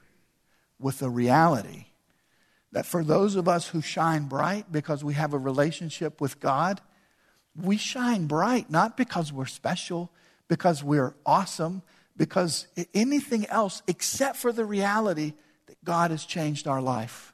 with 0.80 1.00
the 1.00 1.10
reality 1.10 1.86
that 2.72 2.86
for 2.86 3.04
those 3.04 3.36
of 3.36 3.48
us 3.48 3.70
who 3.70 3.82
shine 3.82 4.25
bright 4.25 4.72
because 4.72 5.04
we 5.04 5.13
have 5.13 5.34
a 5.34 5.38
relationship 5.38 6.20
with 6.20 6.39
God, 6.39 6.82
we 7.56 7.77
shine 7.77 8.27
bright 8.27 8.70
not 8.70 8.98
because 8.98 9.32
we're 9.32 9.46
special, 9.46 10.12
because 10.48 10.84
we're 10.84 11.15
awesome, 11.25 11.82
because 12.18 12.68
anything 12.94 13.46
else 13.48 13.82
except 13.88 14.38
for 14.38 14.51
the 14.51 14.65
reality 14.65 15.34
that 15.68 15.84
God 15.84 16.12
has 16.12 16.25
changed 16.25 16.68
our 16.68 16.82
life. 16.82 17.34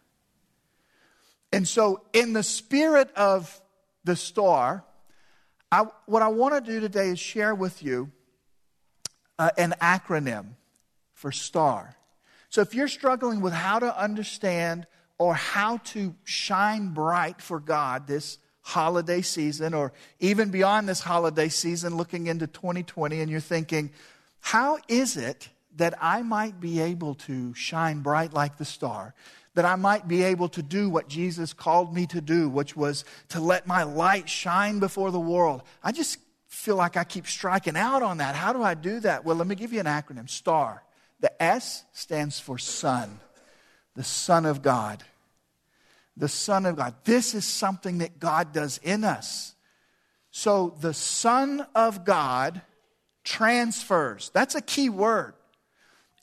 And 1.51 1.67
so, 1.67 2.01
in 2.13 2.33
the 2.33 2.43
spirit 2.43 3.11
of 3.15 3.61
the 4.03 4.15
star, 4.15 4.83
I, 5.71 5.85
what 6.05 6.21
I 6.21 6.27
want 6.27 6.53
to 6.53 6.71
do 6.71 6.79
today 6.81 7.07
is 7.07 7.19
share 7.19 7.55
with 7.55 7.81
you 7.81 8.11
uh, 9.39 9.51
an 9.57 9.73
acronym 9.81 10.55
for 11.13 11.31
STAR. 11.31 11.95
So, 12.49 12.61
if 12.61 12.75
you're 12.75 12.89
struggling 12.89 13.39
with 13.39 13.53
how 13.53 13.79
to 13.79 13.97
understand 13.97 14.85
or 15.17 15.33
how 15.33 15.77
to 15.77 16.13
shine 16.25 16.89
bright 16.89 17.41
for 17.41 17.59
God 17.59 18.07
this 18.07 18.37
holiday 18.61 19.21
season, 19.21 19.73
or 19.73 19.93
even 20.19 20.49
beyond 20.49 20.89
this 20.89 20.99
holiday 20.99 21.47
season, 21.47 21.95
looking 21.95 22.27
into 22.27 22.47
2020, 22.47 23.21
and 23.21 23.31
you're 23.31 23.39
thinking, 23.39 23.91
how 24.41 24.79
is 24.87 25.15
it 25.15 25.49
that 25.77 25.93
I 26.01 26.21
might 26.21 26.59
be 26.59 26.81
able 26.81 27.15
to 27.15 27.53
shine 27.53 28.01
bright 28.01 28.33
like 28.33 28.57
the 28.57 28.65
star? 28.65 29.13
That 29.53 29.65
I 29.65 29.75
might 29.75 30.07
be 30.07 30.23
able 30.23 30.49
to 30.49 30.63
do 30.63 30.89
what 30.89 31.07
Jesus 31.07 31.53
called 31.53 31.93
me 31.93 32.07
to 32.07 32.21
do, 32.21 32.49
which 32.49 32.75
was 32.75 33.03
to 33.29 33.39
let 33.39 33.67
my 33.67 33.83
light 33.83 34.29
shine 34.29 34.79
before 34.79 35.11
the 35.11 35.19
world. 35.19 35.63
I 35.83 35.91
just 35.91 36.17
feel 36.47 36.75
like 36.75 36.97
I 36.97 37.03
keep 37.03 37.27
striking 37.27 37.75
out 37.75 38.03
on 38.03 38.17
that. 38.17 38.35
How 38.35 38.53
do 38.53 38.63
I 38.63 38.73
do 38.73 38.99
that? 39.01 39.25
Well, 39.25 39.35
let 39.35 39.47
me 39.47 39.55
give 39.55 39.73
you 39.73 39.79
an 39.79 39.85
acronym 39.85 40.29
STAR. 40.29 40.83
The 41.19 41.41
S 41.41 41.83
stands 41.93 42.39
for 42.39 42.57
Son, 42.57 43.19
the 43.95 44.03
Son 44.03 44.45
of 44.45 44.61
God. 44.61 45.03
The 46.17 46.27
Son 46.27 46.65
of 46.65 46.75
God. 46.75 46.95
This 47.05 47.33
is 47.33 47.45
something 47.45 47.99
that 47.99 48.19
God 48.19 48.51
does 48.51 48.79
in 48.83 49.03
us. 49.03 49.55
So 50.29 50.75
the 50.81 50.93
Son 50.93 51.65
of 51.73 52.03
God 52.03 52.61
transfers. 53.23 54.29
That's 54.33 54.55
a 54.55 54.61
key 54.61 54.89
word. 54.89 55.33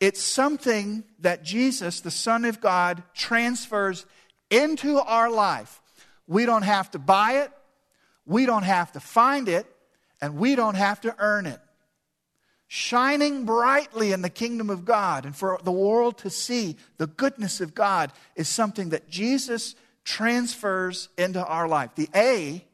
It's 0.00 0.23
something 0.23 1.05
that 1.21 1.43
Jesus, 1.43 2.00
the 2.00 2.11
Son 2.11 2.45
of 2.45 2.61
God, 2.61 3.02
transfers 3.14 4.07
into 4.50 4.99
our 4.99 5.31
life. 5.31 5.81
We 6.26 6.47
don't 6.47 6.62
have 6.62 6.90
to 6.93 6.99
buy 6.99 7.43
it, 7.43 7.50
we 8.25 8.47
don't 8.47 8.62
have 8.62 8.93
to 8.93 9.00
find 9.00 9.49
it, 9.49 9.67
and 10.21 10.37
we 10.37 10.55
don't 10.55 10.76
have 10.76 11.00
to 11.02 11.14
earn 11.19 11.47
it. 11.47 11.61
Shining 12.69 13.47
brightly 13.47 14.12
in 14.12 14.21
the 14.21 14.28
kingdom 14.28 14.69
of 14.69 14.85
God 14.85 15.25
and 15.25 15.35
for 15.35 15.59
the 15.64 15.73
world 15.73 16.19
to 16.19 16.31
see 16.31 16.76
the 16.99 17.07
goodness 17.07 17.62
of 17.62 17.75
God 17.75 18.12
is 18.37 18.47
something 18.47 18.90
that 18.90 19.09
Jesus 19.09 19.75
transfers 20.05 21.09
into 21.17 21.45
our 21.45 21.67
life. 21.67 21.95
The 21.95 22.11
A, 22.14 22.64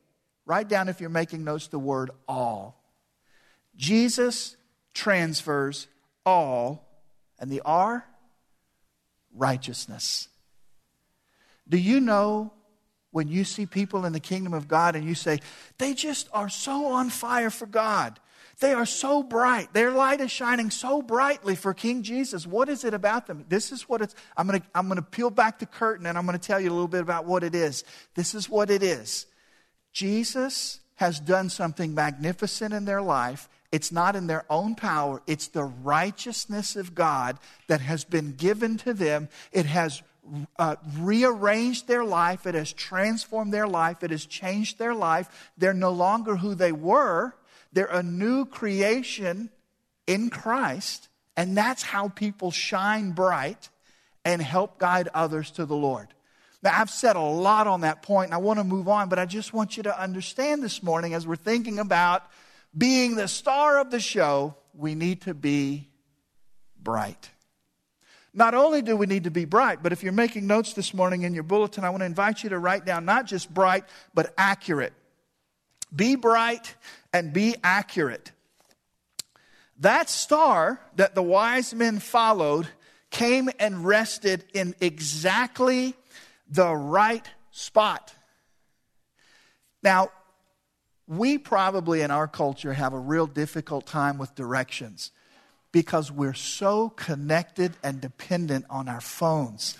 write 0.46 0.68
down 0.68 0.88
if 0.88 1.00
you're 1.00 1.10
making 1.10 1.44
notes 1.44 1.68
the 1.68 1.78
word 1.78 2.10
all. 2.26 2.82
Jesus 3.76 4.56
transfers 4.94 5.86
all 6.26 6.84
and 7.38 7.50
the 7.50 7.62
R, 7.64 8.06
righteousness. 9.34 10.28
Do 11.68 11.78
you 11.78 12.00
know 12.00 12.52
when 13.10 13.28
you 13.28 13.44
see 13.44 13.66
people 13.66 14.04
in 14.04 14.12
the 14.12 14.20
kingdom 14.20 14.52
of 14.52 14.68
God 14.68 14.96
and 14.96 15.04
you 15.04 15.14
say, 15.14 15.40
they 15.78 15.94
just 15.94 16.28
are 16.32 16.48
so 16.48 16.86
on 16.86 17.10
fire 17.10 17.50
for 17.50 17.66
God? 17.66 18.18
They 18.60 18.72
are 18.72 18.86
so 18.86 19.22
bright. 19.22 19.72
Their 19.72 19.90
light 19.90 20.20
is 20.20 20.30
shining 20.30 20.70
so 20.70 21.02
brightly 21.02 21.56
for 21.56 21.74
King 21.74 22.02
Jesus. 22.02 22.46
What 22.46 22.68
is 22.68 22.84
it 22.84 22.94
about 22.94 23.26
them? 23.26 23.44
This 23.48 23.72
is 23.72 23.88
what 23.88 24.00
it's. 24.00 24.14
I'm 24.36 24.46
going 24.46 24.60
to 24.60 24.66
I'm 24.74 24.86
going 24.86 24.96
to 24.96 25.02
peel 25.02 25.30
back 25.30 25.58
the 25.58 25.66
curtain 25.66 26.06
and 26.06 26.16
I'm 26.16 26.24
going 26.24 26.38
to 26.38 26.46
tell 26.46 26.60
you 26.60 26.70
a 26.70 26.72
little 26.72 26.88
bit 26.88 27.02
about 27.02 27.24
what 27.24 27.42
it 27.42 27.54
is. 27.54 27.82
This 28.14 28.34
is 28.34 28.48
what 28.48 28.70
it 28.70 28.82
is. 28.82 29.26
Jesus 29.92 30.80
has 30.96 31.18
done 31.18 31.50
something 31.50 31.94
magnificent 31.94 32.72
in 32.72 32.84
their 32.84 33.02
life 33.02 33.48
it's 33.74 33.90
not 33.90 34.14
in 34.14 34.28
their 34.28 34.44
own 34.48 34.76
power, 34.76 35.20
it's 35.26 35.48
the 35.48 35.64
righteousness 35.64 36.76
of 36.76 36.94
God 36.94 37.38
that 37.66 37.80
has 37.80 38.04
been 38.04 38.36
given 38.36 38.76
to 38.78 38.94
them. 38.94 39.28
It 39.50 39.66
has 39.66 40.00
uh, 40.60 40.76
rearranged 40.96 41.88
their 41.88 42.04
life, 42.04 42.46
it 42.46 42.54
has 42.54 42.72
transformed 42.72 43.52
their 43.52 43.66
life, 43.66 44.04
it 44.04 44.12
has 44.12 44.26
changed 44.26 44.78
their 44.78 44.94
life. 44.94 45.50
They're 45.58 45.74
no 45.74 45.90
longer 45.90 46.36
who 46.36 46.54
they 46.54 46.70
were, 46.70 47.34
they're 47.72 47.86
a 47.86 48.04
new 48.04 48.44
creation 48.44 49.50
in 50.06 50.30
Christ. 50.30 51.08
And 51.36 51.56
that's 51.56 51.82
how 51.82 52.10
people 52.10 52.52
shine 52.52 53.10
bright 53.10 53.70
and 54.24 54.40
help 54.40 54.78
guide 54.78 55.08
others 55.12 55.50
to 55.50 55.66
the 55.66 55.74
Lord. 55.74 56.06
Now, 56.62 56.80
I've 56.80 56.90
said 56.90 57.16
a 57.16 57.20
lot 57.20 57.66
on 57.66 57.80
that 57.80 58.02
point, 58.02 58.26
and 58.26 58.34
I 58.34 58.38
want 58.38 58.60
to 58.60 58.64
move 58.64 58.86
on, 58.86 59.08
but 59.08 59.18
I 59.18 59.26
just 59.26 59.52
want 59.52 59.76
you 59.76 59.82
to 59.82 60.00
understand 60.00 60.62
this 60.62 60.80
morning 60.80 61.12
as 61.12 61.26
we're 61.26 61.34
thinking 61.34 61.80
about 61.80 62.22
being 62.76 63.16
the 63.16 63.28
star 63.28 63.78
of 63.78 63.90
the 63.90 64.00
show, 64.00 64.56
we 64.74 64.94
need 64.94 65.22
to 65.22 65.34
be 65.34 65.88
bright. 66.82 67.30
Not 68.32 68.54
only 68.54 68.82
do 68.82 68.96
we 68.96 69.06
need 69.06 69.24
to 69.24 69.30
be 69.30 69.44
bright, 69.44 69.82
but 69.82 69.92
if 69.92 70.02
you're 70.02 70.12
making 70.12 70.46
notes 70.46 70.72
this 70.72 70.92
morning 70.92 71.22
in 71.22 71.34
your 71.34 71.44
bulletin, 71.44 71.84
I 71.84 71.90
want 71.90 72.00
to 72.00 72.06
invite 72.06 72.42
you 72.42 72.50
to 72.50 72.58
write 72.58 72.84
down 72.84 73.04
not 73.04 73.26
just 73.26 73.52
bright, 73.52 73.84
but 74.12 74.34
accurate. 74.36 74.92
Be 75.94 76.16
bright 76.16 76.74
and 77.12 77.32
be 77.32 77.54
accurate. 77.62 78.32
That 79.78 80.10
star 80.10 80.80
that 80.96 81.14
the 81.14 81.22
wise 81.22 81.74
men 81.74 82.00
followed 82.00 82.66
came 83.10 83.48
and 83.60 83.84
rested 83.84 84.44
in 84.52 84.74
exactly 84.80 85.94
the 86.48 86.74
right 86.74 87.28
spot. 87.52 88.12
Now, 89.82 90.10
we 91.06 91.38
probably 91.38 92.00
in 92.00 92.10
our 92.10 92.28
culture 92.28 92.72
have 92.72 92.92
a 92.92 92.98
real 92.98 93.26
difficult 93.26 93.86
time 93.86 94.18
with 94.18 94.34
directions 94.34 95.10
because 95.72 96.10
we're 96.10 96.34
so 96.34 96.88
connected 96.88 97.72
and 97.82 98.00
dependent 98.00 98.64
on 98.70 98.88
our 98.88 99.00
phones. 99.00 99.76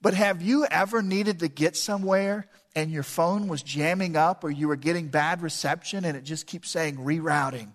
But 0.00 0.14
have 0.14 0.42
you 0.42 0.64
ever 0.66 1.02
needed 1.02 1.40
to 1.40 1.48
get 1.48 1.76
somewhere 1.76 2.46
and 2.76 2.90
your 2.90 3.02
phone 3.02 3.48
was 3.48 3.62
jamming 3.62 4.16
up 4.16 4.44
or 4.44 4.50
you 4.50 4.68
were 4.68 4.76
getting 4.76 5.08
bad 5.08 5.42
reception 5.42 6.04
and 6.04 6.16
it 6.16 6.22
just 6.22 6.46
keeps 6.46 6.70
saying 6.70 6.98
rerouting, 6.98 7.70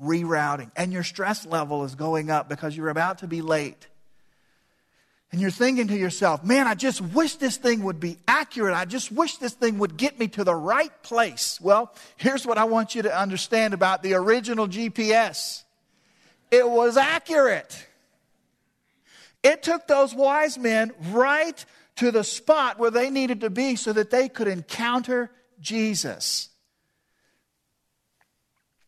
rerouting, 0.00 0.70
and 0.74 0.92
your 0.92 1.02
stress 1.02 1.44
level 1.44 1.84
is 1.84 1.94
going 1.94 2.30
up 2.30 2.48
because 2.48 2.74
you're 2.74 2.88
about 2.88 3.18
to 3.18 3.26
be 3.26 3.42
late? 3.42 3.88
And 5.36 5.42
you're 5.42 5.50
thinking 5.50 5.88
to 5.88 5.96
yourself, 5.98 6.42
man, 6.42 6.66
I 6.66 6.74
just 6.74 7.02
wish 7.02 7.36
this 7.36 7.58
thing 7.58 7.82
would 7.82 8.00
be 8.00 8.16
accurate. 8.26 8.74
I 8.74 8.86
just 8.86 9.12
wish 9.12 9.36
this 9.36 9.52
thing 9.52 9.78
would 9.80 9.98
get 9.98 10.18
me 10.18 10.28
to 10.28 10.44
the 10.44 10.54
right 10.54 10.90
place. 11.02 11.60
Well, 11.60 11.94
here's 12.16 12.46
what 12.46 12.56
I 12.56 12.64
want 12.64 12.94
you 12.94 13.02
to 13.02 13.14
understand 13.14 13.74
about 13.74 14.02
the 14.02 14.14
original 14.14 14.66
GPS 14.66 15.64
it 16.50 16.66
was 16.66 16.96
accurate. 16.96 17.86
It 19.42 19.62
took 19.62 19.86
those 19.86 20.14
wise 20.14 20.56
men 20.56 20.92
right 21.10 21.62
to 21.96 22.10
the 22.10 22.24
spot 22.24 22.78
where 22.78 22.90
they 22.90 23.10
needed 23.10 23.42
to 23.42 23.50
be 23.50 23.76
so 23.76 23.92
that 23.92 24.08
they 24.08 24.30
could 24.30 24.48
encounter 24.48 25.30
Jesus. 25.60 26.48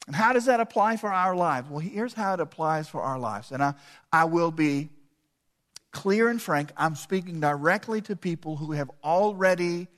And 0.07 0.17
how 0.17 0.33
does 0.33 0.47
that 0.47 0.61
apply 0.61 0.97
for 0.97 1.12
our 1.12 1.37
lives? 1.37 1.69
Well, 1.69 1.81
here's 1.81 2.14
how 2.14 2.33
it 2.33 2.40
applies 2.40 2.88
for 2.88 3.02
our 3.02 3.19
lives. 3.19 3.52
And 3.52 3.62
I, 3.62 3.75
I 4.11 4.25
will 4.25 4.50
be 4.50 4.88
clear 5.92 6.28
and 6.28 6.40
frank, 6.40 6.71
I'm 6.76 6.95
speaking 6.95 7.40
directly 7.40 8.00
to 8.02 8.16
people 8.16 8.57
who 8.57 8.73
have 8.73 8.90
already 9.02 9.88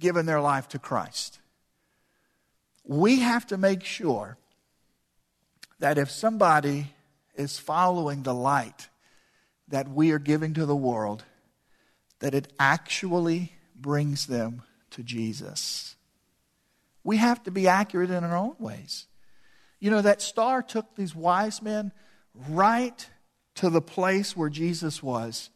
given 0.00 0.26
their 0.26 0.40
life 0.40 0.68
to 0.68 0.78
Christ. 0.78 1.40
We 2.84 3.20
have 3.20 3.46
to 3.48 3.56
make 3.56 3.84
sure 3.84 4.38
that 5.78 5.98
if 5.98 6.10
somebody 6.10 6.94
is 7.34 7.58
following 7.58 8.22
the 8.22 8.34
light 8.34 8.88
that 9.68 9.88
we 9.88 10.12
are 10.12 10.18
giving 10.18 10.54
to 10.54 10.66
the 10.66 10.76
world, 10.76 11.24
that 12.20 12.34
it 12.34 12.52
actually 12.58 13.52
brings 13.74 14.26
them 14.26 14.62
to 14.90 15.02
Jesus. 15.02 15.96
We 17.04 17.18
have 17.18 17.42
to 17.44 17.50
be 17.50 17.68
accurate 17.68 18.10
in 18.10 18.24
our 18.24 18.36
own 18.36 18.56
ways. 18.58 19.06
You 19.78 19.90
know, 19.90 20.02
that 20.02 20.22
star 20.22 20.62
took 20.62 20.94
these 20.94 21.14
wise 21.14 21.60
men 21.60 21.92
right 22.48 23.08
to 23.56 23.70
the 23.70 23.80
place 23.80 24.36
where 24.36 24.48
Jesus 24.48 25.02
was. 25.02 25.50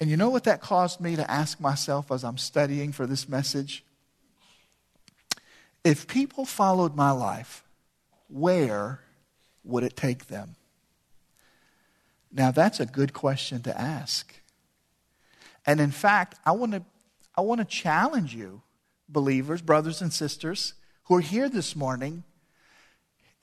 And 0.00 0.08
you 0.08 0.16
know 0.16 0.30
what 0.30 0.44
that 0.44 0.60
caused 0.60 1.00
me 1.00 1.16
to 1.16 1.30
ask 1.30 1.60
myself 1.60 2.12
as 2.12 2.22
I'm 2.22 2.38
studying 2.38 2.92
for 2.92 3.06
this 3.06 3.28
message? 3.28 3.84
If 5.84 6.06
people 6.06 6.44
followed 6.44 6.94
my 6.94 7.10
life, 7.10 7.64
where 8.28 9.00
would 9.64 9.82
it 9.82 9.96
take 9.96 10.26
them? 10.26 10.56
Now, 12.30 12.50
that's 12.50 12.78
a 12.78 12.86
good 12.86 13.12
question 13.12 13.62
to 13.62 13.80
ask. 13.80 14.34
And 15.64 15.80
in 15.80 15.90
fact, 15.90 16.38
I 16.44 16.52
want 16.52 16.72
to, 16.72 16.82
I 17.36 17.40
want 17.40 17.60
to 17.60 17.64
challenge 17.64 18.34
you, 18.34 18.62
believers, 19.08 19.62
brothers 19.62 20.02
and 20.02 20.12
sisters, 20.12 20.74
who 21.04 21.16
are 21.16 21.20
here 21.20 21.48
this 21.48 21.74
morning, 21.74 22.24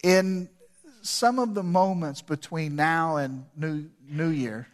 in 0.03 0.49
some 1.05 1.39
of 1.39 1.53
the 1.53 1.63
moments 1.63 2.21
between 2.21 2.75
now 2.75 3.17
and 3.17 3.45
New, 3.55 3.89
New 4.07 4.29
Year, 4.29 4.67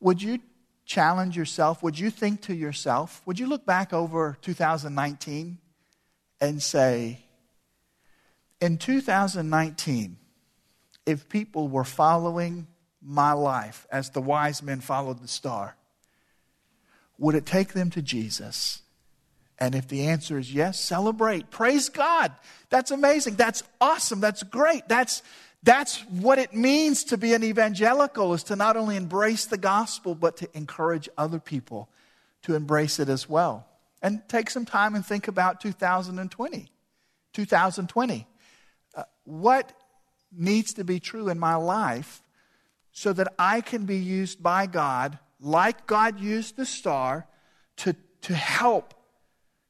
would 0.00 0.22
you 0.22 0.38
challenge 0.84 1.36
yourself? 1.36 1.82
Would 1.82 1.98
you 1.98 2.10
think 2.10 2.42
to 2.42 2.54
yourself? 2.54 3.20
Would 3.26 3.38
you 3.38 3.46
look 3.46 3.66
back 3.66 3.92
over 3.92 4.36
2019 4.40 5.58
and 6.40 6.62
say, 6.62 7.20
in 8.60 8.78
2019, 8.78 10.16
if 11.04 11.28
people 11.28 11.68
were 11.68 11.84
following 11.84 12.66
my 13.02 13.32
life 13.32 13.86
as 13.90 14.10
the 14.10 14.20
wise 14.20 14.62
men 14.62 14.80
followed 14.80 15.20
the 15.20 15.28
star, 15.28 15.76
would 17.18 17.34
it 17.34 17.46
take 17.46 17.72
them 17.72 17.90
to 17.90 18.02
Jesus? 18.02 18.82
And 19.58 19.74
if 19.74 19.88
the 19.88 20.06
answer 20.06 20.38
is 20.38 20.52
yes, 20.52 20.78
celebrate. 20.78 21.50
Praise 21.50 21.88
God. 21.88 22.32
That's 22.68 22.90
amazing. 22.90 23.36
That's 23.36 23.62
awesome. 23.80 24.20
That's 24.20 24.42
great. 24.42 24.86
That's, 24.88 25.22
that's 25.62 26.00
what 26.02 26.38
it 26.38 26.54
means 26.54 27.04
to 27.04 27.16
be 27.16 27.32
an 27.32 27.42
evangelical 27.42 28.34
is 28.34 28.42
to 28.44 28.56
not 28.56 28.76
only 28.76 28.96
embrace 28.96 29.46
the 29.46 29.56
gospel, 29.56 30.14
but 30.14 30.36
to 30.38 30.48
encourage 30.54 31.08
other 31.16 31.38
people 31.38 31.88
to 32.42 32.54
embrace 32.54 33.00
it 33.00 33.08
as 33.08 33.28
well. 33.28 33.66
And 34.02 34.22
take 34.28 34.50
some 34.50 34.66
time 34.66 34.94
and 34.94 35.04
think 35.04 35.26
about 35.26 35.60
2020. 35.60 36.70
2020. 37.32 38.26
Uh, 38.94 39.02
what 39.24 39.72
needs 40.30 40.74
to 40.74 40.84
be 40.84 41.00
true 41.00 41.28
in 41.28 41.38
my 41.38 41.54
life 41.54 42.22
so 42.92 43.12
that 43.12 43.32
I 43.38 43.62
can 43.62 43.84
be 43.84 43.96
used 43.96 44.42
by 44.42 44.66
God 44.66 45.18
like 45.40 45.86
God 45.86 46.20
used 46.20 46.56
the 46.56 46.66
star, 46.66 47.26
to, 47.78 47.94
to 48.22 48.34
help 48.34 48.94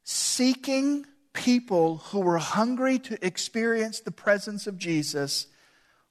seeking 0.08 1.04
people 1.32 1.96
who 1.96 2.20
were 2.20 2.38
hungry 2.38 2.96
to 2.96 3.26
experience 3.26 3.98
the 3.98 4.12
presence 4.12 4.68
of 4.68 4.78
Jesus. 4.78 5.48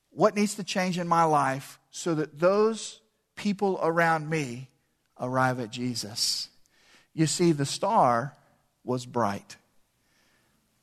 What 0.09 0.35
needs 0.35 0.55
to 0.55 0.65
change 0.65 0.99
in 0.99 1.07
my 1.07 1.23
life 1.23 1.79
so 1.91 2.13
that 2.15 2.37
those 2.37 2.99
people 3.37 3.79
around 3.81 4.29
me 4.29 4.69
arrive 5.17 5.61
at 5.61 5.71
Jesus? 5.71 6.49
You 7.13 7.25
see, 7.25 7.53
the 7.53 7.65
star 7.65 8.33
was 8.83 9.05
bright, 9.05 9.55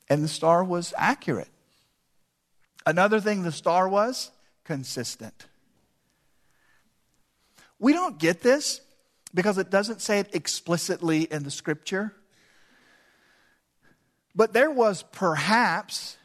and 0.09 0.23
the 0.23 0.27
star 0.27 0.63
was 0.63 0.91
accurate. 0.97 1.51
Another 2.83 3.21
thing 3.21 3.43
the 3.43 3.51
star 3.51 3.87
was 3.87 4.31
consistent. 4.63 5.45
We 7.77 7.93
don't 7.93 8.17
get 8.17 8.41
this 8.41 8.81
because 9.35 9.59
it 9.59 9.69
doesn't 9.69 10.01
say 10.01 10.17
it 10.17 10.33
explicitly 10.33 11.31
in 11.31 11.43
the 11.43 11.51
scripture. 11.51 12.15
But 14.35 14.53
there 14.53 14.71
was 14.71 15.03
perhaps 15.11 16.17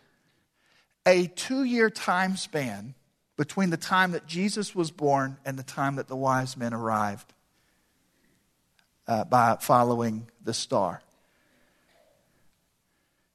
a 1.06 1.26
two 1.26 1.64
year 1.64 1.90
time 1.90 2.36
span 2.36 2.94
between 3.36 3.70
the 3.70 3.76
time 3.76 4.12
that 4.12 4.26
Jesus 4.26 4.74
was 4.74 4.90
born 4.90 5.36
and 5.44 5.58
the 5.58 5.62
time 5.62 5.96
that 5.96 6.08
the 6.08 6.16
wise 6.16 6.56
men 6.56 6.74
arrived 6.74 7.32
uh, 9.06 9.24
by 9.24 9.56
following 9.60 10.26
the 10.44 10.52
star. 10.52 11.02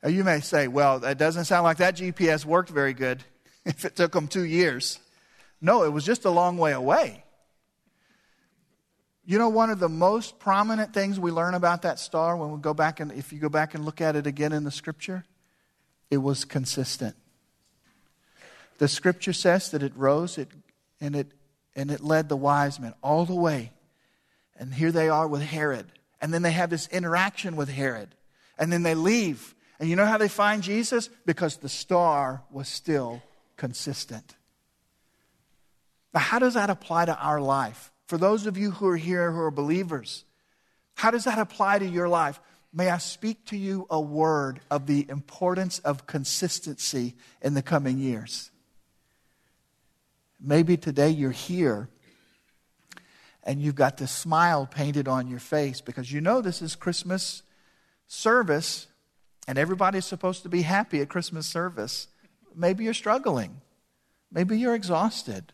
Now 0.03 0.09
you 0.09 0.23
may 0.23 0.41
say, 0.41 0.67
well, 0.67 0.99
that 0.99 1.17
doesn't 1.17 1.45
sound 1.45 1.63
like 1.63 1.77
that 1.77 1.95
GPS 1.95 2.45
worked 2.45 2.69
very 2.69 2.93
good 2.93 3.23
if 3.65 3.85
it 3.85 3.95
took 3.95 4.11
them 4.11 4.27
two 4.27 4.43
years. 4.43 4.99
No, 5.61 5.83
it 5.83 5.93
was 5.93 6.03
just 6.03 6.25
a 6.25 6.29
long 6.29 6.57
way 6.57 6.73
away. 6.73 7.22
You 9.25 9.37
know, 9.37 9.49
one 9.49 9.69
of 9.69 9.79
the 9.79 9.89
most 9.89 10.37
prominent 10.37 10.93
things 10.93 11.19
we 11.19 11.31
learn 11.31 11.53
about 11.53 11.83
that 11.83 11.97
star 11.99 12.35
when 12.35 12.51
we 12.51 12.59
go 12.59 12.73
back 12.73 12.99
and 12.99 13.11
if 13.13 13.31
you 13.31 13.39
go 13.39 13.49
back 13.49 13.73
and 13.73 13.85
look 13.85 14.01
at 14.01 14.15
it 14.15 14.27
again 14.27 14.51
in 14.51 14.63
the 14.65 14.71
scripture, 14.71 15.23
it 16.11 16.17
was 16.17 16.43
consistent. 16.43 17.15
The 18.79 18.87
scripture 18.89 19.31
says 19.31 19.71
that 19.71 19.81
it 19.81 19.93
rose 19.95 20.37
it, 20.37 20.49
and, 20.99 21.15
it, 21.15 21.31
and 21.75 21.89
it 21.89 22.01
led 22.01 22.27
the 22.27 22.35
wise 22.35 22.79
men 22.79 22.93
all 23.01 23.25
the 23.25 23.35
way. 23.35 23.71
And 24.57 24.73
here 24.73 24.91
they 24.91 25.07
are 25.07 25.27
with 25.27 25.41
Herod. 25.41 25.85
And 26.19 26.33
then 26.33 26.41
they 26.41 26.51
have 26.51 26.69
this 26.69 26.87
interaction 26.89 27.55
with 27.55 27.69
Herod. 27.69 28.09
And 28.57 28.73
then 28.73 28.83
they 28.83 28.95
leave. 28.95 29.55
And 29.79 29.89
you 29.89 29.95
know 29.95 30.05
how 30.05 30.17
they 30.17 30.27
find 30.27 30.61
Jesus? 30.61 31.09
Because 31.25 31.57
the 31.57 31.69
star 31.69 32.43
was 32.51 32.67
still 32.67 33.21
consistent. 33.55 34.35
Now, 36.13 36.19
how 36.19 36.39
does 36.39 36.55
that 36.55 36.69
apply 36.69 37.05
to 37.05 37.17
our 37.17 37.39
life? 37.39 37.91
For 38.13 38.19
those 38.19 38.45
of 38.45 38.59
you 38.59 38.69
who 38.69 38.85
are 38.89 38.95
here 38.95 39.31
who 39.31 39.39
are 39.39 39.49
believers, 39.49 40.23
how 40.93 41.09
does 41.09 41.23
that 41.23 41.39
apply 41.39 41.79
to 41.79 41.85
your 41.87 42.07
life? 42.07 42.39
May 42.71 42.91
I 42.91 42.99
speak 42.99 43.43
to 43.45 43.57
you 43.57 43.87
a 43.89 43.99
word 43.99 44.59
of 44.69 44.85
the 44.85 45.07
importance 45.09 45.79
of 45.79 46.05
consistency 46.05 47.15
in 47.41 47.55
the 47.55 47.63
coming 47.63 47.97
years? 47.97 48.51
Maybe 50.39 50.77
today 50.77 51.09
you're 51.09 51.31
here 51.31 51.89
and 53.43 53.59
you've 53.59 53.73
got 53.73 53.97
this 53.97 54.11
smile 54.11 54.67
painted 54.67 55.07
on 55.07 55.27
your 55.27 55.39
face 55.39 55.81
because 55.81 56.11
you 56.11 56.21
know 56.21 56.39
this 56.39 56.61
is 56.61 56.75
Christmas 56.75 57.41
service 58.05 58.85
and 59.47 59.57
everybody's 59.57 60.05
supposed 60.05 60.43
to 60.43 60.49
be 60.49 60.61
happy 60.61 61.01
at 61.01 61.09
Christmas 61.09 61.47
service. 61.47 62.09
Maybe 62.55 62.83
you're 62.83 62.93
struggling. 62.93 63.61
Maybe 64.31 64.59
you're 64.59 64.75
exhausted. 64.75 65.51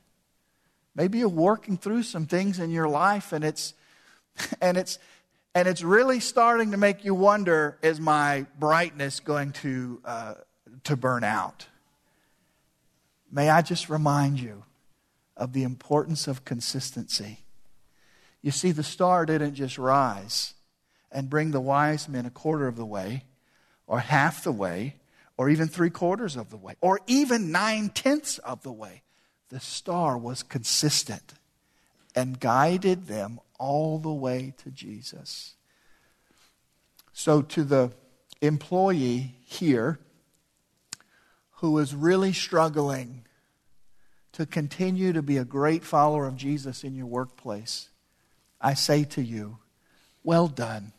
Maybe 0.96 1.20
you're 1.20 1.30
working 1.30 1.78
through 1.78 2.04
some 2.04 2.26
things 2.26 2.60
in 2.60 2.72
your 2.72 2.88
life 2.88 3.32
and 3.32 3.44
it's 3.44 3.74
and 4.62 4.78
it's 4.78 5.00
and 5.56 5.68
it's 5.68 5.82
really 5.82 6.20
starting 6.20 6.72
to 6.72 6.78
make 6.78 7.04
you 7.04 7.16
wonder 7.16 7.78
is 7.82 8.00
my 8.00 8.46
brightness 8.58 9.20
going 9.20 9.52
to 9.54 10.02
uh, 10.06 10.34
to 10.86 10.96
burn 10.96 11.24
out? 11.24 11.68
May 13.32 13.50
i 13.50 13.62
just 13.62 13.90
remind 13.90 14.40
you 14.40 14.64
of 15.38 15.54
the 15.54 15.64
importance 15.64 16.28
of 16.28 16.46
consistency. 16.46 17.40
You 18.42 18.52
see 18.52 18.72
the 18.72 18.84
star 18.84 19.26
didn't 19.26 19.56
just 19.56 19.78
rise 19.78 20.54
and 21.12 21.30
bring 21.30 21.52
the 21.52 21.62
wise 21.62 22.08
men 22.08 22.26
a 22.26 22.30
quarter 22.30 22.68
of 22.68 22.76
the 22.76 22.86
way 22.86 23.24
or 23.88 24.00
half 24.00 24.44
the 24.44 24.52
way 24.52 24.96
or 25.38 25.50
even 25.50 25.68
three 25.68 25.90
quarters 25.90 26.36
of 26.36 26.50
the 26.50 26.58
way 26.58 26.76
or 26.82 27.00
even 27.08 27.52
nine 27.52 27.90
tenths 27.90 28.38
of 28.40 28.62
the 28.64 28.72
way 28.72 29.02
the 29.50 29.60
star 29.60 30.18
was 30.18 30.44
consistent 30.44 31.34
and 32.16 32.40
guided 32.40 33.08
them 33.08 33.40
all 33.58 34.00
the 34.00 34.14
way 34.14 34.54
to 34.64 34.72
Jesus. 34.72 35.56
So, 37.14 37.42
to 37.42 37.64
the 37.64 37.92
employee 38.42 39.36
here 39.46 40.00
who 41.58 41.78
is 41.80 41.94
really 41.94 42.32
struggling 42.32 43.26
to 44.32 44.46
continue 44.46 45.12
to 45.12 45.22
be 45.22 45.38
a 45.38 45.44
great 45.44 45.84
follower 45.84 46.26
of 46.26 46.38
Jesus 46.38 46.84
in 46.84 46.96
your 46.96 47.08
workplace, 47.08 47.90
I 48.62 48.74
say 48.74 49.04
to 49.06 49.22
you, 49.22 49.58
well 50.24 50.48
done. 50.48 50.94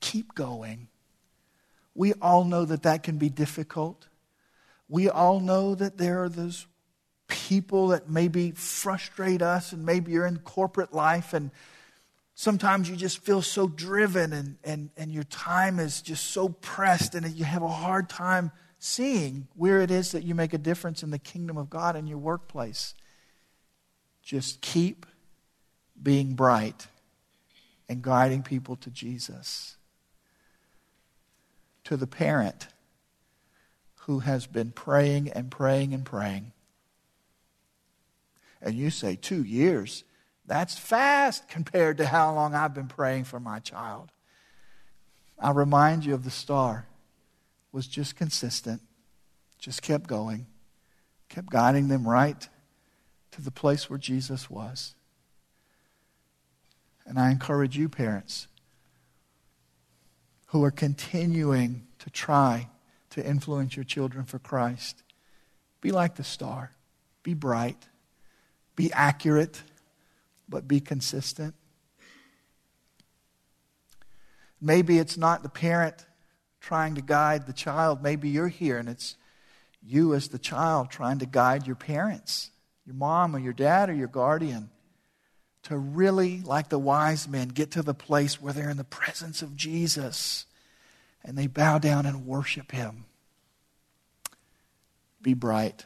Keep 0.00 0.34
going. 0.34 0.88
We 1.94 2.14
all 2.14 2.44
know 2.44 2.64
that 2.64 2.84
that 2.84 3.02
can 3.02 3.18
be 3.18 3.28
difficult. 3.28 4.08
We 4.88 5.08
all 5.08 5.40
know 5.40 5.74
that 5.74 5.98
there 5.98 6.22
are 6.22 6.28
those 6.28 6.66
people 7.28 7.88
that 7.88 8.08
maybe 8.08 8.50
frustrate 8.50 9.42
us, 9.42 9.72
and 9.72 9.86
maybe 9.86 10.12
you're 10.12 10.26
in 10.26 10.38
corporate 10.38 10.92
life 10.92 11.32
and 11.32 11.50
sometimes 12.38 12.88
you 12.88 12.94
just 12.94 13.18
feel 13.18 13.42
so 13.42 13.66
driven 13.66 14.32
and, 14.32 14.56
and, 14.62 14.90
and 14.96 15.12
your 15.12 15.24
time 15.24 15.80
is 15.80 16.00
just 16.00 16.26
so 16.26 16.48
pressed 16.48 17.16
and 17.16 17.28
you 17.34 17.44
have 17.44 17.62
a 17.62 17.68
hard 17.68 18.08
time 18.08 18.52
seeing 18.78 19.48
where 19.56 19.80
it 19.80 19.90
is 19.90 20.12
that 20.12 20.22
you 20.22 20.36
make 20.36 20.54
a 20.54 20.58
difference 20.58 21.02
in 21.02 21.10
the 21.10 21.18
kingdom 21.18 21.56
of 21.56 21.68
God 21.68 21.96
in 21.96 22.06
your 22.06 22.18
workplace. 22.18 22.94
Just 24.22 24.60
keep 24.60 25.04
being 26.00 26.34
bright 26.34 26.86
and 27.88 28.02
guiding 28.02 28.44
people 28.44 28.76
to 28.76 28.90
Jesus. 28.90 29.76
To 31.82 31.96
the 31.96 32.06
parent 32.06 32.68
who 34.02 34.20
has 34.20 34.46
been 34.46 34.70
praying 34.70 35.28
and 35.30 35.50
praying 35.50 35.92
and 35.92 36.04
praying 36.04 36.52
and 38.60 38.74
you 38.74 38.90
say, 38.90 39.16
two 39.16 39.42
years? 39.42 40.04
That's 40.46 40.78
fast 40.78 41.48
compared 41.48 41.98
to 41.98 42.06
how 42.06 42.34
long 42.34 42.54
I've 42.54 42.74
been 42.74 42.88
praying 42.88 43.24
for 43.24 43.40
my 43.40 43.58
child. 43.58 44.10
I 45.38 45.52
remind 45.52 46.04
you 46.04 46.14
of 46.14 46.24
the 46.24 46.30
star 46.30 46.86
was 47.70 47.86
just 47.86 48.16
consistent, 48.16 48.82
just 49.58 49.82
kept 49.82 50.06
going, 50.06 50.46
kept 51.28 51.50
guiding 51.50 51.88
them 51.88 52.08
right 52.08 52.48
to 53.32 53.42
the 53.42 53.50
place 53.50 53.88
where 53.88 53.98
Jesus 53.98 54.50
was. 54.50 54.94
And 57.06 57.18
I 57.18 57.30
encourage 57.30 57.76
you, 57.76 57.88
parents, 57.88 58.48
who 60.48 60.64
are 60.64 60.70
continuing 60.70 61.86
to 62.00 62.10
try 62.10 62.68
to 63.10 63.24
influence 63.24 63.76
your 63.76 63.84
children 63.84 64.24
for 64.24 64.38
Christ, 64.38 65.02
be 65.80 65.90
like 65.90 66.16
the 66.16 66.24
star, 66.24 66.72
be 67.22 67.34
bright. 67.34 67.88
Be 68.78 68.92
accurate, 68.92 69.60
but 70.48 70.68
be 70.68 70.78
consistent. 70.78 71.56
Maybe 74.60 75.00
it's 75.00 75.16
not 75.16 75.42
the 75.42 75.48
parent 75.48 76.06
trying 76.60 76.94
to 76.94 77.00
guide 77.00 77.48
the 77.48 77.52
child. 77.52 78.04
Maybe 78.04 78.28
you're 78.28 78.46
here 78.46 78.78
and 78.78 78.88
it's 78.88 79.16
you 79.82 80.14
as 80.14 80.28
the 80.28 80.38
child 80.38 80.90
trying 80.90 81.18
to 81.18 81.26
guide 81.26 81.66
your 81.66 81.74
parents, 81.74 82.52
your 82.86 82.94
mom 82.94 83.34
or 83.34 83.40
your 83.40 83.52
dad 83.52 83.90
or 83.90 83.94
your 83.94 84.06
guardian, 84.06 84.70
to 85.64 85.76
really, 85.76 86.40
like 86.42 86.68
the 86.68 86.78
wise 86.78 87.26
men, 87.26 87.48
get 87.48 87.72
to 87.72 87.82
the 87.82 87.94
place 87.94 88.40
where 88.40 88.52
they're 88.52 88.70
in 88.70 88.76
the 88.76 88.84
presence 88.84 89.42
of 89.42 89.56
Jesus 89.56 90.46
and 91.24 91.36
they 91.36 91.48
bow 91.48 91.78
down 91.78 92.06
and 92.06 92.28
worship 92.28 92.70
Him. 92.70 93.06
Be 95.20 95.34
bright, 95.34 95.84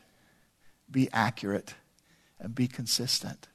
be 0.91 1.09
accurate 1.11 1.73
and 2.43 2.55
be 2.55 2.67
consistent. 2.67 3.49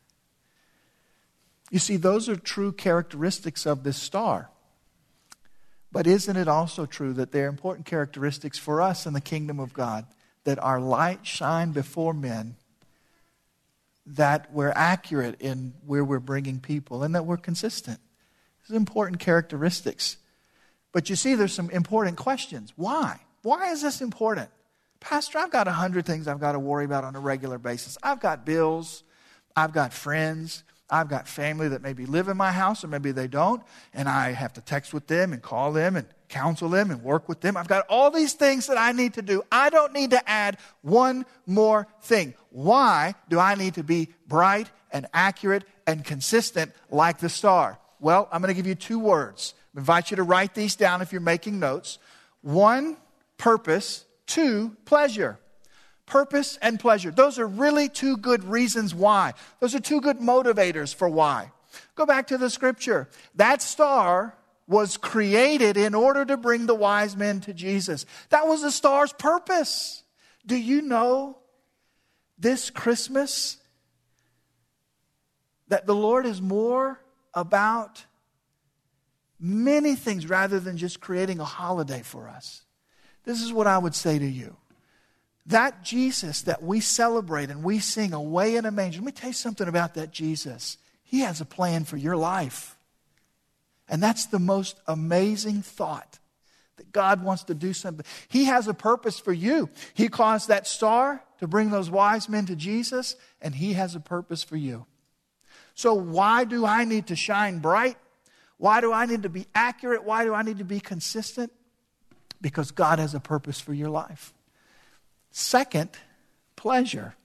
You 1.70 1.80
see, 1.80 1.98
those 1.98 2.30
are 2.30 2.36
true 2.36 2.72
characteristics 2.72 3.66
of 3.66 3.84
this 3.84 3.98
star. 3.98 4.50
But 5.92 6.08
isn't 6.08 6.36
it 6.36 6.48
also 6.48 6.86
true 6.86 7.14
that 7.14 7.32
they're 7.32 7.48
important 7.48 7.86
characteristics 7.86 8.58
for 8.58 8.82
us 8.82 9.06
in 9.06 9.14
the 9.14 9.22
kingdom 9.22 9.60
of 9.60 9.74
God? 9.74 10.06
That 10.46 10.64
our 10.64 10.80
light 10.80 11.26
shine 11.26 11.72
before 11.72 12.14
men, 12.14 12.56
that 14.06 14.52
we're 14.54 14.74
accurate 14.76 15.42
in 15.42 15.74
where 15.86 16.06
we're 16.06 16.20
bringing 16.20 16.60
people, 16.60 17.04
and 17.04 17.14
that 17.16 17.26
we're 17.26 17.38
consistent. 17.38 18.00
These 18.64 18.74
are 18.74 18.78
important 18.78 19.20
characteristics. 19.20 20.18
But 20.94 21.10
you 21.10 21.16
see, 21.18 21.36
there's 21.36 21.54
some 21.54 21.70
important 21.70 22.18
questions. 22.18 22.72
Why? 22.76 23.20
Why 23.42 23.72
is 23.72 23.82
this 23.82 24.02
important? 24.02 24.50
Pastor, 25.00 25.38
I've 25.40 25.52
got 25.52 25.68
a 25.68 25.72
hundred 25.72 26.06
things 26.06 26.28
I've 26.28 26.40
got 26.40 26.54
to 26.54 26.60
worry 26.60 26.86
about 26.86 27.04
on 27.04 27.16
a 27.16 27.20
regular 27.20 27.58
basis. 27.58 27.98
I've 28.02 28.20
got 28.20 28.46
bills, 28.46 29.04
I've 29.56 29.74
got 29.74 29.94
friends, 29.94 30.64
I've 30.90 31.10
got 31.10 31.28
family 31.28 31.68
that 31.70 31.82
maybe 31.82 32.06
live 32.06 32.30
in 32.30 32.38
my 32.38 32.52
house 32.52 32.84
or 32.84 32.88
maybe 32.88 33.12
they 33.12 33.28
don't, 33.28 33.62
and 33.94 34.08
I 34.08 34.32
have 34.32 34.54
to 34.54 34.62
text 34.62 34.94
with 34.94 35.08
them 35.08 35.34
and 35.34 35.42
call 35.42 35.74
them 35.74 35.96
and 35.96 36.08
counsel 36.30 36.70
them 36.70 36.92
and 36.92 37.04
work 37.04 37.28
with 37.28 37.42
them. 37.42 37.58
I've 37.58 37.68
got 37.68 37.86
all 37.90 38.12
these 38.12 38.34
things 38.34 38.68
that 38.68 38.78
I 38.78 38.92
need 38.92 39.14
to 39.16 39.22
do. 39.22 39.44
I 39.52 39.70
don't 39.70 39.94
need 39.94 40.12
to 40.12 40.30
add 40.30 40.58
one 40.82 41.26
more 41.46 41.88
thing. 42.02 42.34
Why 42.50 43.16
do 43.30 43.40
I 43.40 43.56
need 43.56 43.76
to 43.76 43.84
be 43.84 44.10
bright 44.28 44.70
and 44.92 45.08
accurate 45.14 45.64
and 45.86 46.04
consistent 46.04 46.72
like 46.90 47.20
the 47.20 47.30
star? 47.30 47.80
Well, 48.00 48.30
I'm 48.32 48.42
going 48.42 48.54
to 48.54 48.56
give 48.56 48.68
you 48.68 48.76
two 48.76 49.00
words. 49.00 49.54
I 49.76 49.80
invite 49.80 50.12
you 50.12 50.18
to 50.18 50.24
write 50.24 50.54
these 50.54 50.76
down 50.76 51.02
if 51.02 51.12
you're 51.12 51.22
making 51.22 51.60
notes. 51.60 52.00
One, 52.42 52.98
purpose. 53.38 54.06
Two, 54.28 54.76
pleasure. 54.86 55.40
Purpose 56.06 56.58
and 56.62 56.80
pleasure. 56.80 57.12
Those 57.12 57.40
are 57.40 57.48
really 57.48 57.90
two 57.90 58.18
good 58.18 58.44
reasons 58.44 58.94
why. 58.94 59.34
Those 59.60 59.74
are 59.74 59.80
two 59.80 60.00
good 60.00 60.20
motivators 60.20 60.94
for 60.94 61.10
why. 61.10 61.52
Go 61.96 62.06
back 62.06 62.28
to 62.28 62.38
the 62.38 62.50
scripture. 62.50 63.10
That 63.36 63.62
star 63.62 64.36
was 64.68 64.98
created 64.98 65.78
in 65.78 65.96
order 65.96 66.26
to 66.26 66.38
bring 66.38 66.66
the 66.66 66.76
wise 66.76 67.16
men 67.16 67.40
to 67.42 67.54
Jesus. 67.54 68.06
That 68.30 68.48
was 68.48 68.62
the 68.62 68.72
star's 68.72 69.14
purpose. 69.14 70.04
Do 70.46 70.56
you 70.56 70.82
know 70.82 71.38
this 72.38 72.70
Christmas 72.70 73.58
that 75.70 75.86
the 75.86 75.96
Lord 75.96 76.26
is 76.26 76.42
more 76.42 77.02
about 77.34 78.06
many 79.40 79.96
things 79.96 80.28
rather 80.28 80.60
than 80.60 80.78
just 80.78 81.00
creating 81.00 81.40
a 81.40 81.46
holiday 81.46 82.02
for 82.02 82.28
us? 82.30 82.64
This 83.28 83.42
is 83.42 83.52
what 83.52 83.68
I 83.68 83.78
would 83.78 83.94
say 83.94 84.18
to 84.18 84.26
you. 84.26 84.56
That 85.48 85.84
Jesus 85.84 86.44
that 86.44 86.64
we 86.64 86.80
celebrate 86.80 87.50
and 87.50 87.62
we 87.62 87.80
sing 87.80 88.14
away 88.14 88.56
in 88.56 88.66
a 88.66 88.72
manger, 88.72 89.00
let 89.00 89.06
me 89.06 89.12
tell 89.12 89.32
you 89.32 89.34
something 89.34 89.68
about 89.68 89.96
that 89.96 90.12
Jesus. 90.12 90.78
He 91.04 91.20
has 91.20 91.42
a 91.42 91.46
plan 91.46 91.84
for 91.84 91.98
your 91.98 92.16
life. 92.16 92.78
And 93.90 94.02
that's 94.02 94.28
the 94.28 94.40
most 94.40 94.80
amazing 94.88 95.62
thought 95.62 96.20
that 96.78 96.94
God 96.94 97.22
wants 97.22 97.44
to 97.46 97.54
do 97.54 97.74
something. 97.74 98.06
He 98.30 98.46
has 98.46 98.70
a 98.70 98.74
purpose 98.74 99.20
for 99.20 99.34
you. 99.34 99.70
He 99.94 100.08
caused 100.08 100.48
that 100.48 100.66
star 100.66 101.22
to 101.40 101.48
bring 101.48 101.70
those 101.70 101.90
wise 101.90 102.30
men 102.30 102.46
to 102.46 102.56
Jesus, 102.56 103.18
and 103.42 103.54
He 103.56 103.74
has 103.74 103.94
a 103.94 104.00
purpose 104.00 104.42
for 104.42 104.56
you. 104.56 104.86
So, 105.76 105.94
why 105.94 106.46
do 106.46 106.66
I 106.66 106.86
need 106.86 107.08
to 107.08 107.16
shine 107.18 107.60
bright? 107.60 107.98
Why 108.58 108.80
do 108.80 108.94
I 108.94 109.06
need 109.06 109.24
to 109.24 109.30
be 109.30 109.48
accurate? 109.54 110.06
Why 110.06 110.24
do 110.24 110.34
I 110.34 110.44
need 110.44 110.60
to 110.60 110.66
be 110.66 110.80
consistent? 110.80 111.52
Because 112.42 112.72
God 112.72 113.00
has 113.00 113.14
a 113.14 113.20
purpose 113.20 113.60
for 113.60 113.74
your 113.74 113.90
life. 113.90 114.34
Second, 115.32 115.90
pleasure. 116.56 117.16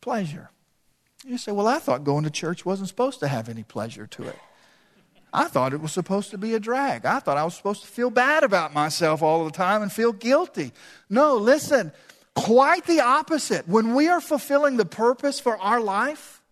Pleasure. 0.00 0.50
You 1.24 1.36
say, 1.36 1.52
well, 1.52 1.66
I 1.66 1.78
thought 1.78 2.04
going 2.04 2.24
to 2.24 2.30
church 2.30 2.64
wasn't 2.64 2.88
supposed 2.88 3.20
to 3.20 3.28
have 3.28 3.48
any 3.48 3.62
pleasure 3.62 4.06
to 4.06 4.24
it. 4.24 4.38
I 5.32 5.44
thought 5.44 5.72
it 5.72 5.80
was 5.80 5.92
supposed 5.92 6.30
to 6.30 6.38
be 6.38 6.54
a 6.54 6.60
drag. 6.60 7.04
I 7.04 7.20
thought 7.20 7.36
I 7.36 7.44
was 7.44 7.54
supposed 7.54 7.82
to 7.82 7.88
feel 7.88 8.10
bad 8.10 8.42
about 8.42 8.74
myself 8.74 9.22
all 9.22 9.44
the 9.44 9.50
time 9.50 9.82
and 9.82 9.92
feel 9.92 10.12
guilty. 10.12 10.72
No, 11.08 11.36
listen, 11.36 11.92
quite 12.34 12.84
the 12.86 13.00
opposite. 13.00 13.68
When 13.68 13.94
we 13.94 14.08
are 14.08 14.20
fulfilling 14.20 14.76
the 14.76 14.84
purpose 14.84 15.38
for 15.38 15.56
our 15.58 15.80
life, 15.80 16.42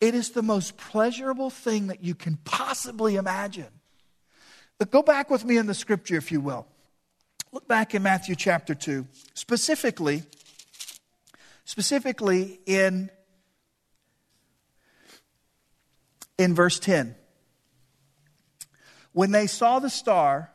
it 0.00 0.14
is 0.14 0.30
the 0.30 0.42
most 0.42 0.76
pleasurable 0.76 1.50
thing 1.50 1.88
that 1.88 2.04
you 2.04 2.14
can 2.14 2.36
possibly 2.44 3.16
imagine. 3.16 3.80
But 4.82 4.90
go 4.90 5.00
back 5.00 5.30
with 5.30 5.44
me 5.44 5.58
in 5.58 5.66
the 5.66 5.74
scripture, 5.74 6.16
if 6.16 6.32
you 6.32 6.40
will. 6.40 6.66
Look 7.52 7.68
back 7.68 7.94
in 7.94 8.02
Matthew 8.02 8.34
chapter 8.34 8.74
2, 8.74 9.06
specifically, 9.32 10.24
specifically 11.64 12.58
in, 12.66 13.08
in 16.36 16.56
verse 16.56 16.80
10 16.80 17.14
when 19.12 19.30
they 19.30 19.46
saw 19.46 19.78
the 19.78 19.88
star, 19.88 20.50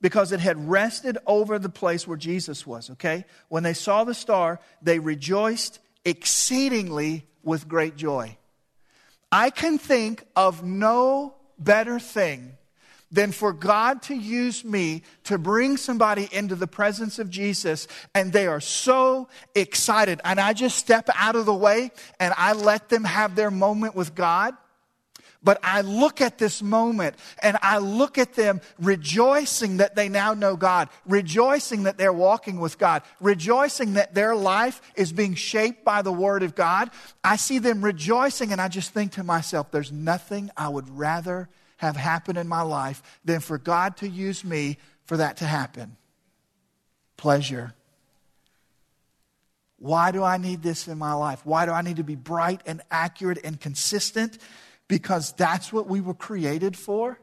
because 0.00 0.30
it 0.30 0.38
had 0.38 0.68
rested 0.68 1.18
over 1.26 1.58
the 1.58 1.68
place 1.68 2.06
where 2.06 2.16
Jesus 2.16 2.64
was, 2.64 2.88
okay? 2.90 3.24
When 3.48 3.64
they 3.64 3.74
saw 3.74 4.04
the 4.04 4.14
star, 4.14 4.60
they 4.80 5.00
rejoiced 5.00 5.80
exceedingly 6.04 7.26
with 7.42 7.66
great 7.66 7.96
joy. 7.96 8.38
I 9.32 9.50
can 9.50 9.76
think 9.76 10.24
of 10.36 10.62
no 10.62 11.34
better 11.58 11.98
thing 11.98 12.57
than 13.10 13.32
for 13.32 13.52
God 13.52 14.02
to 14.02 14.14
use 14.14 14.64
me 14.64 15.02
to 15.24 15.38
bring 15.38 15.76
somebody 15.76 16.28
into 16.30 16.54
the 16.54 16.66
presence 16.66 17.18
of 17.18 17.30
Jesus 17.30 17.88
and 18.14 18.32
they 18.32 18.46
are 18.46 18.60
so 18.60 19.28
excited. 19.54 20.20
And 20.24 20.38
I 20.38 20.52
just 20.52 20.76
step 20.76 21.08
out 21.14 21.36
of 21.36 21.46
the 21.46 21.54
way 21.54 21.90
and 22.20 22.34
I 22.36 22.52
let 22.52 22.88
them 22.88 23.04
have 23.04 23.34
their 23.34 23.50
moment 23.50 23.94
with 23.94 24.14
God. 24.14 24.54
But 25.40 25.60
I 25.62 25.82
look 25.82 26.20
at 26.20 26.38
this 26.38 26.62
moment 26.62 27.14
and 27.40 27.56
I 27.62 27.78
look 27.78 28.18
at 28.18 28.34
them 28.34 28.60
rejoicing 28.80 29.76
that 29.76 29.94
they 29.94 30.08
now 30.08 30.34
know 30.34 30.56
God, 30.56 30.88
rejoicing 31.06 31.84
that 31.84 31.96
they're 31.96 32.12
walking 32.12 32.58
with 32.58 32.76
God, 32.76 33.02
rejoicing 33.20 33.94
that 33.94 34.14
their 34.14 34.34
life 34.34 34.82
is 34.96 35.12
being 35.12 35.36
shaped 35.36 35.84
by 35.84 36.02
the 36.02 36.12
Word 36.12 36.42
of 36.42 36.56
God. 36.56 36.90
I 37.22 37.36
see 37.36 37.60
them 37.60 37.84
rejoicing 37.84 38.50
and 38.50 38.60
I 38.60 38.66
just 38.66 38.92
think 38.92 39.12
to 39.12 39.22
myself, 39.22 39.70
there's 39.70 39.92
nothing 39.92 40.50
I 40.56 40.68
would 40.68 40.90
rather 40.90 41.48
have 41.78 41.96
happened 41.96 42.38
in 42.38 42.46
my 42.46 42.62
life 42.62 43.02
than 43.24 43.40
for 43.40 43.58
God 43.58 43.96
to 43.98 44.08
use 44.08 44.44
me 44.44 44.78
for 45.06 45.16
that 45.16 45.38
to 45.38 45.44
happen. 45.44 45.96
Pleasure. 47.16 47.74
Why 49.78 50.12
do 50.12 50.22
I 50.22 50.36
need 50.38 50.62
this 50.62 50.86
in 50.86 50.98
my 50.98 51.14
life? 51.14 51.40
Why 51.44 51.66
do 51.66 51.72
I 51.72 51.82
need 51.82 51.96
to 51.96 52.04
be 52.04 52.16
bright 52.16 52.60
and 52.66 52.82
accurate 52.90 53.38
and 53.42 53.60
consistent? 53.60 54.38
because 54.88 55.32
that's 55.32 55.72
what 55.72 55.86
we 55.86 56.00
were 56.00 56.14
created 56.14 56.76
for. 56.76 57.20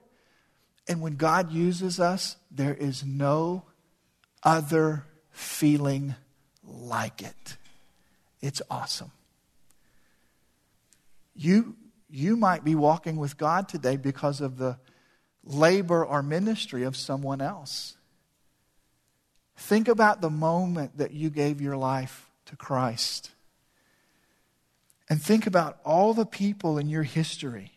And 0.87 1.01
when 1.01 1.15
God 1.15 1.51
uses 1.51 1.99
us, 1.99 2.37
there 2.51 2.75
is 2.75 3.03
no 3.03 3.63
other 4.43 5.03
feeling 5.31 6.15
like 6.63 7.23
it. 7.23 7.57
It's 8.39 8.61
awesome. 8.69 9.11
You, 11.35 11.75
you 12.09 12.35
might 12.35 12.63
be 12.63 12.75
walking 12.75 13.17
with 13.17 13.37
God 13.37 13.67
today 13.67 13.97
because 13.97 14.41
of 14.41 14.57
the 14.57 14.77
labor 15.43 16.05
or 16.05 16.23
ministry 16.23 16.83
of 16.83 16.95
someone 16.95 17.41
else. 17.41 17.97
Think 19.57 19.87
about 19.87 20.21
the 20.21 20.29
moment 20.29 20.97
that 20.97 21.11
you 21.11 21.29
gave 21.29 21.61
your 21.61 21.77
life 21.77 22.29
to 22.45 22.55
Christ. 22.55 23.31
And 25.09 25.21
think 25.21 25.47
about 25.47 25.79
all 25.85 26.13
the 26.13 26.25
people 26.25 26.77
in 26.77 26.89
your 26.89 27.03
history 27.03 27.71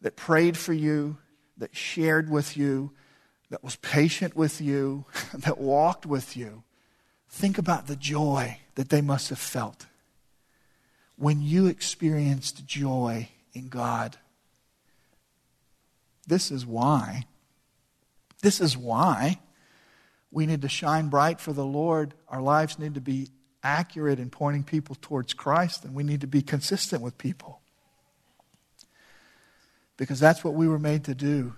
that 0.00 0.16
prayed 0.16 0.56
for 0.56 0.72
you, 0.72 1.18
that 1.58 1.76
shared 1.76 2.30
with 2.30 2.56
you, 2.56 2.92
that 3.50 3.62
was 3.62 3.76
patient 3.76 4.34
with 4.34 4.60
you, 4.60 5.04
that 5.34 5.58
walked 5.58 6.06
with 6.06 6.36
you. 6.36 6.64
Think 7.28 7.58
about 7.58 7.86
the 7.86 7.96
joy 7.96 8.58
that 8.74 8.88
they 8.88 9.00
must 9.00 9.28
have 9.28 9.38
felt 9.38 9.86
when 11.16 11.40
you 11.40 11.66
experienced 11.66 12.66
joy 12.66 13.28
in 13.52 13.68
God. 13.68 14.16
This 16.26 16.50
is 16.50 16.64
why. 16.64 17.26
This 18.42 18.60
is 18.60 18.76
why 18.76 19.40
we 20.30 20.46
need 20.46 20.62
to 20.62 20.68
shine 20.68 21.08
bright 21.08 21.40
for 21.40 21.52
the 21.52 21.64
Lord. 21.64 22.14
Our 22.28 22.40
lives 22.40 22.78
need 22.78 22.94
to 22.94 23.00
be 23.00 23.28
accurate 23.62 24.18
in 24.18 24.30
pointing 24.30 24.64
people 24.64 24.96
towards 25.00 25.34
Christ, 25.34 25.84
and 25.84 25.94
we 25.94 26.02
need 26.02 26.22
to 26.22 26.26
be 26.26 26.42
consistent 26.42 27.02
with 27.02 27.18
people. 27.18 27.60
Because 29.96 30.18
that's 30.18 30.42
what 30.42 30.54
we 30.54 30.66
were 30.66 30.78
made 30.78 31.04
to 31.04 31.14
do. 31.14 31.54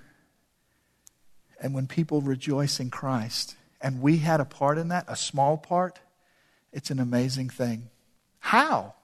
And 1.61 1.73
when 1.73 1.87
people 1.87 2.21
rejoice 2.21 2.81
in 2.81 2.91
Christ, 2.91 3.57
and 3.81 4.03
we 4.03 4.19
had 4.19 4.41
a 4.41 4.45
part 4.45 4.77
in 4.77 4.89
that, 4.89 5.05
a 5.09 5.17
small 5.17 5.57
part, 5.57 6.01
it's 6.73 6.91
an 6.91 6.99
amazing 6.99 7.49
thing. 7.49 7.89
How? 8.41 8.95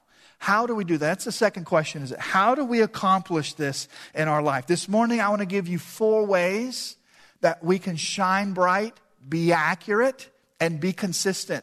How 0.41 0.67
do 0.67 0.75
we 0.75 0.85
do 0.85 0.97
that? 0.97 1.07
That's 1.07 1.27
the 1.27 1.33
second 1.33 1.67
question 1.67 2.03
is 2.03 2.13
it? 2.13 2.19
how 2.19 2.55
do 2.55 2.65
we 2.65 2.81
accomplish 2.81 3.53
this 3.53 3.89
in 4.15 4.27
our 4.27 4.43
life? 4.43 4.67
This 4.67 4.89
morning 4.89 5.21
I 5.21 5.29
want 5.29 5.41
to 5.41 5.47
give 5.47 5.69
you 5.69 5.79
four 5.79 6.25
ways 6.25 6.97
that 7.43 7.63
we 7.63 7.79
can 7.79 7.97
shine 7.97 8.55
bright, 8.55 8.95
be 9.29 9.53
accurate, 9.53 10.31
and 10.59 10.81
be 10.81 10.95
consistent. 10.95 11.63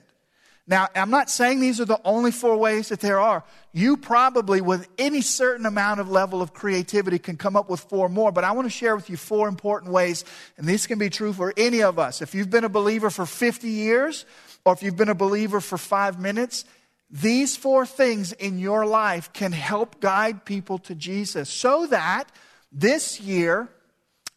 Now, 0.68 0.90
I'm 0.94 1.10
not 1.10 1.32
saying 1.32 1.60
these 1.60 1.82
are 1.82 1.86
the 1.86 2.00
only 2.06 2.30
four 2.30 2.56
ways 2.58 2.90
that 2.90 3.00
there 3.00 3.20
are. 3.20 3.44
You 3.72 3.98
probably, 3.98 4.62
with 4.62 4.88
any 5.00 5.22
certain 5.22 5.66
amount 5.66 6.00
of 6.00 6.12
level 6.12 6.44
of 6.44 6.54
creativity, 6.54 7.18
can 7.18 7.36
come 7.36 7.56
up 7.56 7.70
with 7.70 7.80
four 7.80 8.10
more, 8.10 8.32
but 8.32 8.44
I 8.44 8.52
want 8.52 8.68
to 8.68 8.70
share 8.70 8.96
with 8.96 9.10
you 9.10 9.18
four 9.18 9.48
important 9.48 9.92
ways, 9.92 10.24
and 10.58 10.68
these 10.68 10.86
can 10.86 11.00
be 11.00 11.10
true 11.10 11.34
for 11.34 11.52
any 11.58 11.82
of 11.82 11.98
us. 11.98 12.22
If 12.22 12.36
you've 12.36 12.52
been 12.52 12.66
a 12.66 12.70
believer 12.70 13.10
for 13.10 13.26
50 13.26 13.70
years, 13.70 14.26
or 14.66 14.74
if 14.74 14.84
you've 14.84 14.98
been 14.98 15.10
a 15.10 15.16
believer 15.16 15.62
for 15.62 15.78
five 15.78 16.20
minutes, 16.20 16.66
these 17.10 17.56
four 17.56 17.86
things 17.86 18.34
in 18.34 18.60
your 18.60 18.86
life 18.86 19.32
can 19.32 19.54
help 19.54 20.02
guide 20.02 20.44
people 20.44 20.78
to 20.80 20.96
Jesus 20.96 21.50
so 21.50 21.88
that 21.88 22.26
this 22.72 23.22
year, 23.22 23.70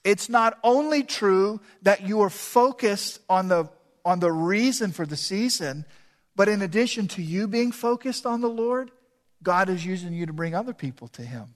it's 0.05 0.29
not 0.29 0.59
only 0.63 1.03
true 1.03 1.61
that 1.83 2.07
you 2.07 2.21
are 2.21 2.31
focused 2.31 3.21
on 3.29 3.49
the, 3.49 3.69
on 4.05 4.21
the 4.21 4.31
reason 4.31 4.93
for 4.93 5.05
the 5.05 5.17
season, 5.17 5.85
but 6.37 6.49
in 6.49 6.63
addition 6.63 7.09
to 7.09 7.23
you 7.23 7.49
being 7.49 7.73
focused 7.73 8.25
on 8.25 8.41
the 8.41 8.49
Lord, 8.49 8.93
God 9.43 9.69
is 9.69 9.85
using 9.85 10.13
you 10.13 10.27
to 10.27 10.33
bring 10.33 10.55
other 10.55 10.73
people 10.73 11.09
to 11.09 11.23
Him. 11.23 11.55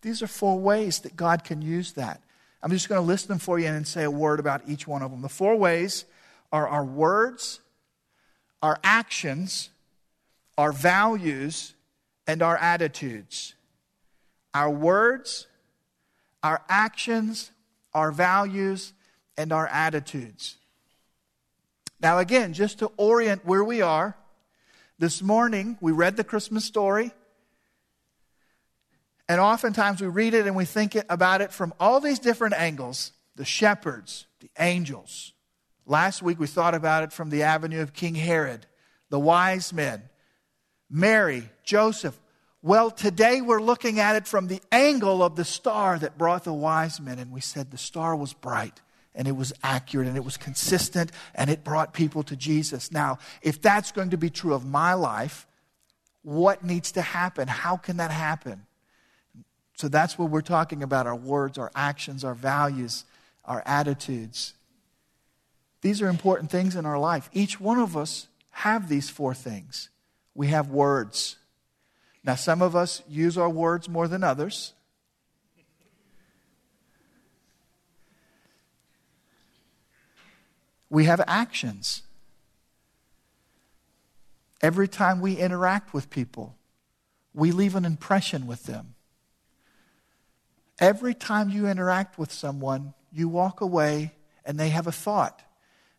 These 0.00 0.22
are 0.22 0.26
four 0.26 0.58
ways 0.58 1.00
that 1.00 1.14
God 1.14 1.44
can 1.44 1.60
use 1.60 1.92
that. 1.92 2.22
I'm 2.62 2.70
just 2.70 2.88
going 2.88 3.00
to 3.00 3.06
list 3.06 3.28
them 3.28 3.38
for 3.38 3.58
you 3.58 3.66
and 3.66 3.86
say 3.86 4.04
a 4.04 4.10
word 4.10 4.40
about 4.40 4.62
each 4.66 4.86
one 4.86 5.02
of 5.02 5.10
them. 5.10 5.20
The 5.20 5.28
four 5.28 5.56
ways 5.56 6.06
are 6.50 6.66
our 6.66 6.84
words, 6.84 7.60
our 8.62 8.78
actions, 8.82 9.68
our 10.56 10.72
values, 10.72 11.74
and 12.26 12.42
our 12.42 12.56
attitudes. 12.56 13.54
Our 14.52 14.70
words, 14.70 15.46
our 16.42 16.62
actions, 16.68 17.50
our 17.92 18.12
values, 18.12 18.92
and 19.36 19.52
our 19.52 19.66
attitudes. 19.66 20.56
Now, 22.00 22.18
again, 22.18 22.52
just 22.52 22.78
to 22.80 22.90
orient 22.96 23.44
where 23.44 23.64
we 23.64 23.82
are, 23.82 24.16
this 24.98 25.22
morning 25.22 25.76
we 25.80 25.92
read 25.92 26.16
the 26.16 26.24
Christmas 26.24 26.64
story. 26.64 27.12
And 29.28 29.40
oftentimes 29.40 30.00
we 30.00 30.08
read 30.08 30.34
it 30.34 30.46
and 30.46 30.54
we 30.54 30.66
think 30.66 30.96
about 31.08 31.40
it 31.40 31.50
from 31.50 31.72
all 31.80 32.00
these 32.00 32.18
different 32.18 32.54
angles 32.54 33.12
the 33.36 33.44
shepherds, 33.44 34.26
the 34.38 34.50
angels. 34.60 35.32
Last 35.86 36.22
week 36.22 36.38
we 36.38 36.46
thought 36.46 36.74
about 36.74 37.02
it 37.02 37.12
from 37.12 37.30
the 37.30 37.42
avenue 37.42 37.80
of 37.80 37.92
King 37.92 38.14
Herod, 38.14 38.66
the 39.10 39.18
wise 39.18 39.72
men, 39.72 40.02
Mary, 40.94 41.50
Joseph. 41.64 42.16
Well, 42.62 42.88
today 42.88 43.40
we're 43.40 43.60
looking 43.60 43.98
at 43.98 44.14
it 44.14 44.28
from 44.28 44.46
the 44.46 44.62
angle 44.70 45.24
of 45.24 45.34
the 45.34 45.44
star 45.44 45.98
that 45.98 46.16
brought 46.16 46.44
the 46.44 46.52
wise 46.52 47.00
men. 47.00 47.18
And 47.18 47.32
we 47.32 47.40
said 47.40 47.72
the 47.72 47.76
star 47.76 48.14
was 48.14 48.32
bright 48.32 48.80
and 49.12 49.26
it 49.26 49.32
was 49.32 49.52
accurate 49.64 50.06
and 50.06 50.16
it 50.16 50.24
was 50.24 50.36
consistent 50.36 51.10
and 51.34 51.50
it 51.50 51.64
brought 51.64 51.94
people 51.94 52.22
to 52.22 52.36
Jesus. 52.36 52.92
Now, 52.92 53.18
if 53.42 53.60
that's 53.60 53.90
going 53.90 54.10
to 54.10 54.16
be 54.16 54.30
true 54.30 54.54
of 54.54 54.64
my 54.64 54.94
life, 54.94 55.48
what 56.22 56.62
needs 56.62 56.92
to 56.92 57.02
happen? 57.02 57.48
How 57.48 57.76
can 57.76 57.96
that 57.96 58.12
happen? 58.12 58.64
So 59.76 59.88
that's 59.88 60.16
what 60.16 60.30
we're 60.30 60.42
talking 60.42 60.84
about 60.84 61.08
our 61.08 61.16
words, 61.16 61.58
our 61.58 61.72
actions, 61.74 62.22
our 62.22 62.34
values, 62.34 63.04
our 63.44 63.64
attitudes. 63.66 64.54
These 65.80 66.00
are 66.00 66.08
important 66.08 66.52
things 66.52 66.76
in 66.76 66.86
our 66.86 67.00
life. 67.00 67.28
Each 67.32 67.58
one 67.58 67.80
of 67.80 67.96
us 67.96 68.28
have 68.50 68.88
these 68.88 69.10
four 69.10 69.34
things. 69.34 69.88
We 70.34 70.48
have 70.48 70.68
words. 70.70 71.36
Now, 72.24 72.34
some 72.34 72.62
of 72.62 72.74
us 72.74 73.02
use 73.08 73.36
our 73.38 73.48
words 73.48 73.88
more 73.88 74.08
than 74.08 74.24
others. 74.24 74.72
We 80.90 81.04
have 81.04 81.20
actions. 81.26 82.02
Every 84.62 84.88
time 84.88 85.20
we 85.20 85.36
interact 85.36 85.92
with 85.92 86.08
people, 86.08 86.56
we 87.34 87.52
leave 87.52 87.74
an 87.74 87.84
impression 87.84 88.46
with 88.46 88.64
them. 88.64 88.94
Every 90.78 91.14
time 91.14 91.50
you 91.50 91.66
interact 91.66 92.18
with 92.18 92.32
someone, 92.32 92.94
you 93.12 93.28
walk 93.28 93.60
away 93.60 94.12
and 94.44 94.58
they 94.58 94.70
have 94.70 94.86
a 94.86 94.92
thought, 94.92 95.42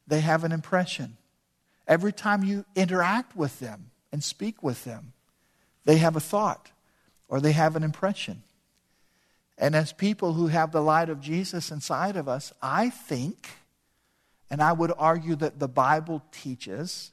they 0.07 0.21
have 0.21 0.43
an 0.43 0.51
impression. 0.51 1.17
Every 1.87 2.11
time 2.11 2.43
you 2.43 2.65
interact 2.75 3.35
with 3.35 3.59
them 3.59 3.91
and 4.15 4.23
speak 4.23 4.63
with 4.63 4.85
them, 4.85 5.11
they 5.83 5.97
have 5.97 6.15
a 6.15 6.21
thought 6.21 6.71
or 7.27 7.41
they 7.41 7.51
have 7.51 7.75
an 7.75 7.83
impression. 7.83 8.43
And 9.57 9.75
as 9.75 9.91
people 9.91 10.31
who 10.31 10.47
have 10.47 10.71
the 10.71 10.81
light 10.81 11.09
of 11.09 11.19
Jesus 11.19 11.69
inside 11.69 12.15
of 12.15 12.29
us, 12.29 12.53
I 12.61 12.89
think, 12.89 13.49
and 14.49 14.61
I 14.61 14.71
would 14.71 14.93
argue 14.97 15.35
that 15.35 15.59
the 15.59 15.67
Bible 15.67 16.23
teaches, 16.31 17.11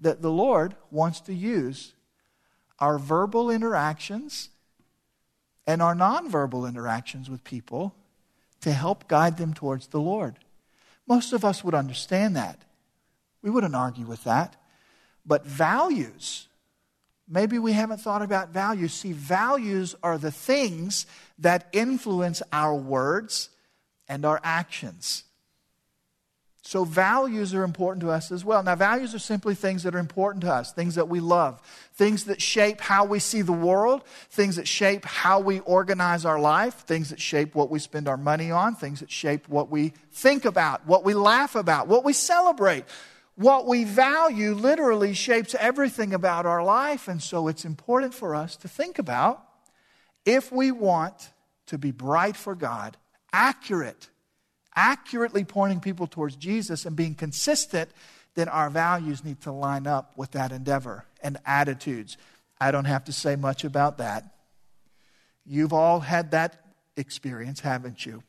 that 0.00 0.22
the 0.22 0.30
Lord 0.32 0.74
wants 0.90 1.20
to 1.20 1.32
use 1.32 1.92
our 2.80 2.98
verbal 2.98 3.48
interactions 3.48 4.48
and 5.68 5.80
our 5.80 5.94
nonverbal 5.94 6.68
interactions 6.68 7.30
with 7.30 7.44
people 7.44 7.94
to 8.62 8.72
help 8.72 9.06
guide 9.06 9.36
them 9.36 9.54
towards 9.54 9.86
the 9.86 10.00
Lord. 10.00 10.40
Most 11.06 11.32
of 11.32 11.44
us 11.44 11.62
would 11.62 11.74
understand 11.74 12.34
that. 12.34 12.58
We 13.40 13.50
wouldn't 13.50 13.76
argue 13.76 14.06
with 14.06 14.24
that. 14.24 14.56
But 15.26 15.46
values, 15.46 16.48
maybe 17.28 17.58
we 17.58 17.72
haven't 17.72 17.98
thought 17.98 18.22
about 18.22 18.50
values. 18.50 18.92
See, 18.92 19.12
values 19.12 19.94
are 20.02 20.18
the 20.18 20.30
things 20.30 21.06
that 21.38 21.68
influence 21.72 22.42
our 22.52 22.74
words 22.74 23.50
and 24.08 24.24
our 24.24 24.40
actions. 24.44 25.24
So, 26.66 26.84
values 26.84 27.52
are 27.52 27.62
important 27.62 28.00
to 28.04 28.10
us 28.10 28.32
as 28.32 28.42
well. 28.42 28.62
Now, 28.62 28.74
values 28.74 29.14
are 29.14 29.18
simply 29.18 29.54
things 29.54 29.82
that 29.82 29.94
are 29.94 29.98
important 29.98 30.44
to 30.44 30.50
us, 30.50 30.72
things 30.72 30.94
that 30.94 31.10
we 31.10 31.20
love, 31.20 31.60
things 31.92 32.24
that 32.24 32.40
shape 32.40 32.80
how 32.80 33.04
we 33.04 33.18
see 33.18 33.42
the 33.42 33.52
world, 33.52 34.02
things 34.30 34.56
that 34.56 34.66
shape 34.66 35.04
how 35.04 35.40
we 35.40 35.60
organize 35.60 36.24
our 36.24 36.40
life, 36.40 36.72
things 36.86 37.10
that 37.10 37.20
shape 37.20 37.54
what 37.54 37.68
we 37.68 37.78
spend 37.78 38.08
our 38.08 38.16
money 38.16 38.50
on, 38.50 38.74
things 38.74 39.00
that 39.00 39.10
shape 39.10 39.46
what 39.46 39.70
we 39.70 39.92
think 40.12 40.46
about, 40.46 40.86
what 40.86 41.04
we 41.04 41.12
laugh 41.12 41.54
about, 41.54 41.86
what 41.86 42.02
we 42.02 42.14
celebrate. 42.14 42.84
What 43.36 43.66
we 43.66 43.84
value 43.84 44.54
literally 44.54 45.12
shapes 45.12 45.54
everything 45.58 46.14
about 46.14 46.46
our 46.46 46.62
life. 46.62 47.08
And 47.08 47.22
so, 47.22 47.48
it's 47.48 47.64
important 47.64 48.14
for 48.14 48.34
us 48.34 48.56
to 48.56 48.68
think 48.68 48.98
about 48.98 49.42
if 50.24 50.52
we 50.52 50.70
want 50.70 51.30
to 51.66 51.78
be 51.78 51.90
bright 51.90 52.36
for 52.36 52.54
God, 52.54 52.96
accurate 53.32 54.08
accurately 54.74 55.44
pointing 55.44 55.80
people 55.80 56.06
towards 56.06 56.36
Jesus 56.36 56.84
and 56.84 56.96
being 56.96 57.14
consistent, 57.14 57.90
then 58.34 58.48
our 58.48 58.70
values 58.70 59.24
need 59.24 59.40
to 59.42 59.52
line 59.52 59.86
up 59.86 60.12
with 60.16 60.32
that 60.32 60.52
endeavor 60.52 61.06
and 61.22 61.38
attitudes. 61.46 62.16
I 62.60 62.70
don't 62.70 62.86
have 62.86 63.04
to 63.04 63.12
say 63.12 63.36
much 63.36 63.64
about 63.64 63.98
that. 63.98 64.24
You've 65.46 65.72
all 65.72 66.00
had 66.00 66.30
that 66.32 66.64
experience, 66.96 67.60
haven't 67.60 68.04
you? 68.04 68.22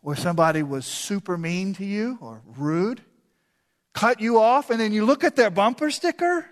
Where 0.00 0.16
somebody 0.16 0.62
was 0.62 0.86
super 0.86 1.36
mean 1.36 1.74
to 1.74 1.84
you 1.84 2.18
or 2.20 2.40
rude, 2.56 3.02
cut 3.98 4.20
you 4.20 4.38
off, 4.38 4.70
and 4.70 4.80
then 4.80 4.92
you 4.92 5.04
look 5.04 5.24
at 5.24 5.34
their 5.34 5.50
bumper 5.50 5.90
sticker. 5.90 6.46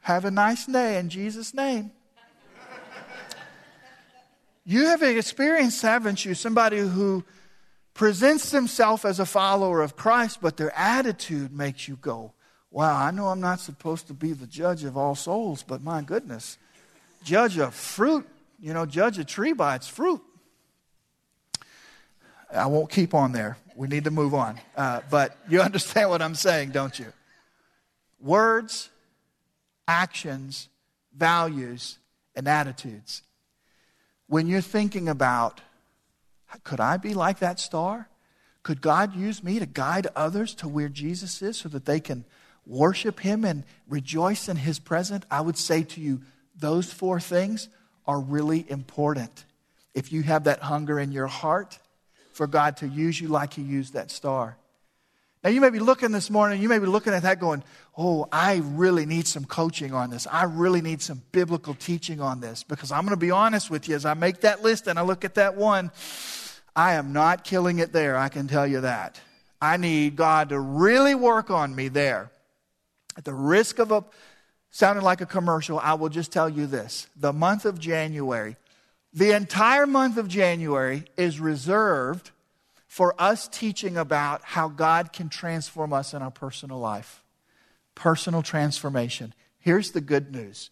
Have 0.00 0.24
a 0.24 0.30
nice 0.30 0.66
day 0.66 0.98
in 0.98 1.08
Jesus' 1.08 1.54
name. 1.54 1.92
You 4.64 4.86
have 4.86 5.02
experienced, 5.02 5.80
haven't 5.82 6.24
you, 6.24 6.34
somebody 6.34 6.78
who 6.78 7.22
presents 7.92 8.50
themselves 8.50 9.04
as 9.04 9.20
a 9.20 9.26
follower 9.26 9.80
of 9.80 9.94
Christ, 9.94 10.38
but 10.40 10.56
their 10.56 10.76
attitude 10.76 11.52
makes 11.52 11.86
you 11.86 11.96
go, 11.96 12.32
Wow, 12.72 13.00
I 13.00 13.12
know 13.12 13.28
I'm 13.28 13.40
not 13.40 13.60
supposed 13.60 14.08
to 14.08 14.14
be 14.14 14.32
the 14.32 14.48
judge 14.48 14.82
of 14.82 14.96
all 14.96 15.14
souls, 15.14 15.62
but 15.62 15.80
my 15.80 16.02
goodness, 16.02 16.58
judge 17.22 17.56
a 17.58 17.70
fruit, 17.70 18.26
you 18.58 18.74
know, 18.74 18.86
judge 18.86 19.20
a 19.20 19.24
tree 19.24 19.52
by 19.52 19.76
its 19.76 19.86
fruit. 19.86 20.20
I 22.52 22.66
won't 22.66 22.90
keep 22.90 23.14
on 23.14 23.30
there. 23.30 23.56
We 23.74 23.88
need 23.88 24.04
to 24.04 24.10
move 24.10 24.34
on. 24.34 24.60
Uh, 24.76 25.00
but 25.10 25.36
you 25.48 25.60
understand 25.68 26.10
what 26.10 26.22
I'm 26.22 26.34
saying, 26.34 26.70
don't 26.70 26.98
you? 26.98 27.12
Words, 28.20 28.88
actions, 29.86 30.68
values, 31.14 31.98
and 32.34 32.48
attitudes 32.48 33.22
when 34.26 34.46
you're 34.46 34.60
thinking 34.60 35.08
about, 35.08 35.60
could 36.62 36.80
I 36.80 36.96
be 36.96 37.14
like 37.14 37.40
that 37.40 37.60
star? 37.60 38.08
Could 38.62 38.80
God 38.80 39.14
use 39.14 39.44
me 39.44 39.58
to 39.58 39.66
guide 39.66 40.06
others 40.16 40.54
to 40.56 40.68
where 40.68 40.88
Jesus 40.88 41.42
is 41.42 41.58
so 41.58 41.68
that 41.70 41.84
they 41.84 42.00
can 42.00 42.24
worship 42.66 43.20
Him 43.20 43.44
and 43.44 43.64
rejoice 43.88 44.48
in 44.48 44.56
His 44.56 44.78
presence? 44.78 45.24
I 45.30 45.40
would 45.40 45.58
say 45.58 45.82
to 45.82 46.00
you, 46.00 46.22
those 46.58 46.92
four 46.92 47.20
things 47.20 47.68
are 48.06 48.20
really 48.20 48.64
important. 48.68 49.44
If 49.94 50.12
you 50.12 50.22
have 50.22 50.44
that 50.44 50.60
hunger 50.60 50.98
in 50.98 51.12
your 51.12 51.26
heart 51.26 51.78
for 52.34 52.46
God 52.46 52.76
to 52.78 52.88
use 52.88 53.20
you 53.20 53.28
like 53.28 53.54
He 53.54 53.62
used 53.62 53.94
that 53.94 54.10
star. 54.10 54.56
Now, 55.42 55.50
you 55.50 55.60
may 55.60 55.68
be 55.68 55.78
looking 55.78 56.10
this 56.10 56.30
morning, 56.30 56.62
you 56.62 56.70
may 56.70 56.78
be 56.78 56.86
looking 56.86 57.12
at 57.12 57.22
that 57.22 57.38
going, 57.38 57.62
oh, 57.98 58.26
I 58.32 58.62
really 58.64 59.04
need 59.04 59.26
some 59.26 59.44
coaching 59.44 59.92
on 59.92 60.08
this. 60.08 60.26
I 60.26 60.44
really 60.44 60.80
need 60.80 61.02
some 61.02 61.20
biblical 61.32 61.74
teaching 61.74 62.20
on 62.20 62.40
this. 62.40 62.62
Because 62.62 62.90
I'm 62.90 63.02
going 63.02 63.10
to 63.10 63.18
be 63.18 63.30
honest 63.30 63.70
with 63.70 63.86
you, 63.86 63.94
as 63.94 64.06
I 64.06 64.14
make 64.14 64.40
that 64.40 64.62
list 64.62 64.86
and 64.86 64.98
I 64.98 65.02
look 65.02 65.22
at 65.22 65.34
that 65.34 65.54
one, 65.54 65.90
I 66.74 66.94
am 66.94 67.12
not 67.12 67.44
killing 67.44 67.78
it 67.78 67.92
there, 67.92 68.16
I 68.16 68.30
can 68.30 68.48
tell 68.48 68.66
you 68.66 68.80
that. 68.80 69.20
I 69.60 69.76
need 69.76 70.16
God 70.16 70.48
to 70.48 70.58
really 70.58 71.14
work 71.14 71.50
on 71.50 71.74
me 71.74 71.88
there. 71.88 72.30
At 73.16 73.24
the 73.24 73.34
risk 73.34 73.78
of 73.78 73.92
a, 73.92 74.02
sounding 74.70 75.04
like 75.04 75.20
a 75.20 75.26
commercial, 75.26 75.78
I 75.78 75.94
will 75.94 76.08
just 76.08 76.32
tell 76.32 76.48
you 76.48 76.66
this. 76.66 77.06
The 77.16 77.32
month 77.34 77.64
of 77.64 77.78
January, 77.78 78.56
the 79.14 79.30
entire 79.30 79.86
month 79.86 80.16
of 80.16 80.26
January 80.26 81.04
is 81.16 81.38
reserved 81.38 82.32
for 82.88 83.14
us 83.18 83.48
teaching 83.48 83.96
about 83.96 84.42
how 84.44 84.68
God 84.68 85.12
can 85.12 85.28
transform 85.28 85.92
us 85.92 86.14
in 86.14 86.22
our 86.22 86.30
personal 86.30 86.78
life. 86.78 87.22
Personal 87.94 88.42
transformation. 88.42 89.32
Here's 89.58 89.92
the 89.92 90.00
good 90.00 90.32
news 90.32 90.70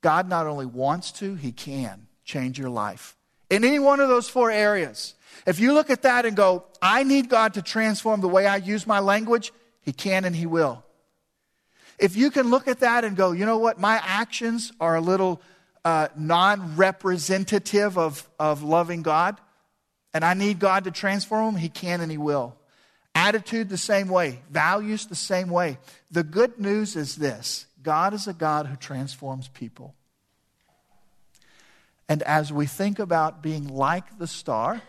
God 0.00 0.28
not 0.28 0.46
only 0.46 0.66
wants 0.66 1.12
to, 1.12 1.34
He 1.34 1.52
can 1.52 2.06
change 2.24 2.58
your 2.58 2.70
life 2.70 3.16
in 3.50 3.64
any 3.64 3.78
one 3.78 4.00
of 4.00 4.08
those 4.08 4.28
four 4.28 4.50
areas. 4.50 5.14
If 5.46 5.60
you 5.60 5.74
look 5.74 5.90
at 5.90 6.02
that 6.02 6.24
and 6.24 6.34
go, 6.34 6.64
I 6.80 7.04
need 7.04 7.28
God 7.28 7.54
to 7.54 7.62
transform 7.62 8.22
the 8.22 8.28
way 8.28 8.46
I 8.46 8.56
use 8.56 8.86
my 8.86 9.00
language, 9.00 9.52
He 9.82 9.92
can 9.92 10.24
and 10.24 10.34
He 10.34 10.46
will. 10.46 10.82
if 11.98 12.16
you 12.16 12.30
can 12.30 12.48
look 12.50 12.68
at 12.68 12.80
that 12.80 13.04
and 13.04 13.16
go, 13.16 13.32
you 13.32 13.44
know 13.44 13.58
what, 13.58 13.78
my 13.78 14.00
actions 14.02 14.72
are 14.80 14.96
a 14.96 15.00
little 15.00 15.42
uh, 15.84 16.08
non 16.16 16.76
representative 16.76 17.98
of, 17.98 18.28
of 18.38 18.62
loving 18.62 19.02
God, 19.02 19.40
and 20.14 20.24
I 20.24 20.34
need 20.34 20.58
God 20.58 20.84
to 20.84 20.90
transform 20.90 21.54
them, 21.54 21.60
He 21.60 21.68
can 21.68 22.00
and 22.00 22.10
He 22.10 22.18
will. 22.18 22.56
Attitude 23.14 23.68
the 23.68 23.78
same 23.78 24.08
way, 24.08 24.40
values 24.50 25.06
the 25.06 25.14
same 25.14 25.48
way. 25.48 25.78
The 26.10 26.22
good 26.22 26.58
news 26.58 26.96
is 26.96 27.16
this 27.16 27.66
God 27.82 28.14
is 28.14 28.26
a 28.26 28.32
God 28.32 28.66
who 28.66 28.76
transforms 28.76 29.48
people. 29.48 29.94
And 32.08 32.22
as 32.22 32.52
we 32.52 32.66
think 32.66 32.98
about 32.98 33.42
being 33.42 33.68
like 33.68 34.18
the 34.18 34.26
star, 34.26 34.82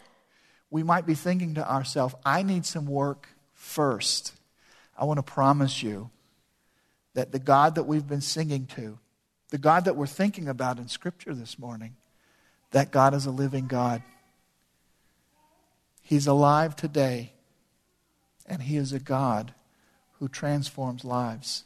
we 0.70 0.84
might 0.84 1.06
be 1.06 1.14
thinking 1.14 1.54
to 1.56 1.70
ourselves, 1.70 2.16
I 2.26 2.44
need 2.44 2.66
some 2.66 2.86
work 2.86 3.30
first. 3.54 4.34
I 4.98 5.06
want 5.06 5.20
to 5.20 5.24
promise 5.24 5.82
you 5.82 6.10
that 7.14 7.32
the 7.32 7.40
God 7.40 7.76
that 7.76 7.84
we've 7.84 8.08
been 8.08 8.22
singing 8.22 8.66
to, 8.76 9.00
the 9.54 9.60
God 9.60 9.86
that 9.86 9.96
we're 9.96 10.08
thinking 10.08 10.48
about 10.48 10.80
in 10.80 10.88
Scripture 10.88 11.36
this 11.36 11.60
morning, 11.60 11.96
that 12.72 12.90
God 12.90 13.14
is 13.14 13.28
a 13.28 13.32
living 13.32 13.68
God. 13.68 14.02
He's 16.02 16.26
alive 16.26 16.76
today, 16.76 17.34
and 18.48 18.64
He 18.64 18.78
is 18.78 18.94
a 18.94 19.00
God 19.00 19.54
who 20.14 20.28
transforms 20.28 21.06
lives. 21.06 21.66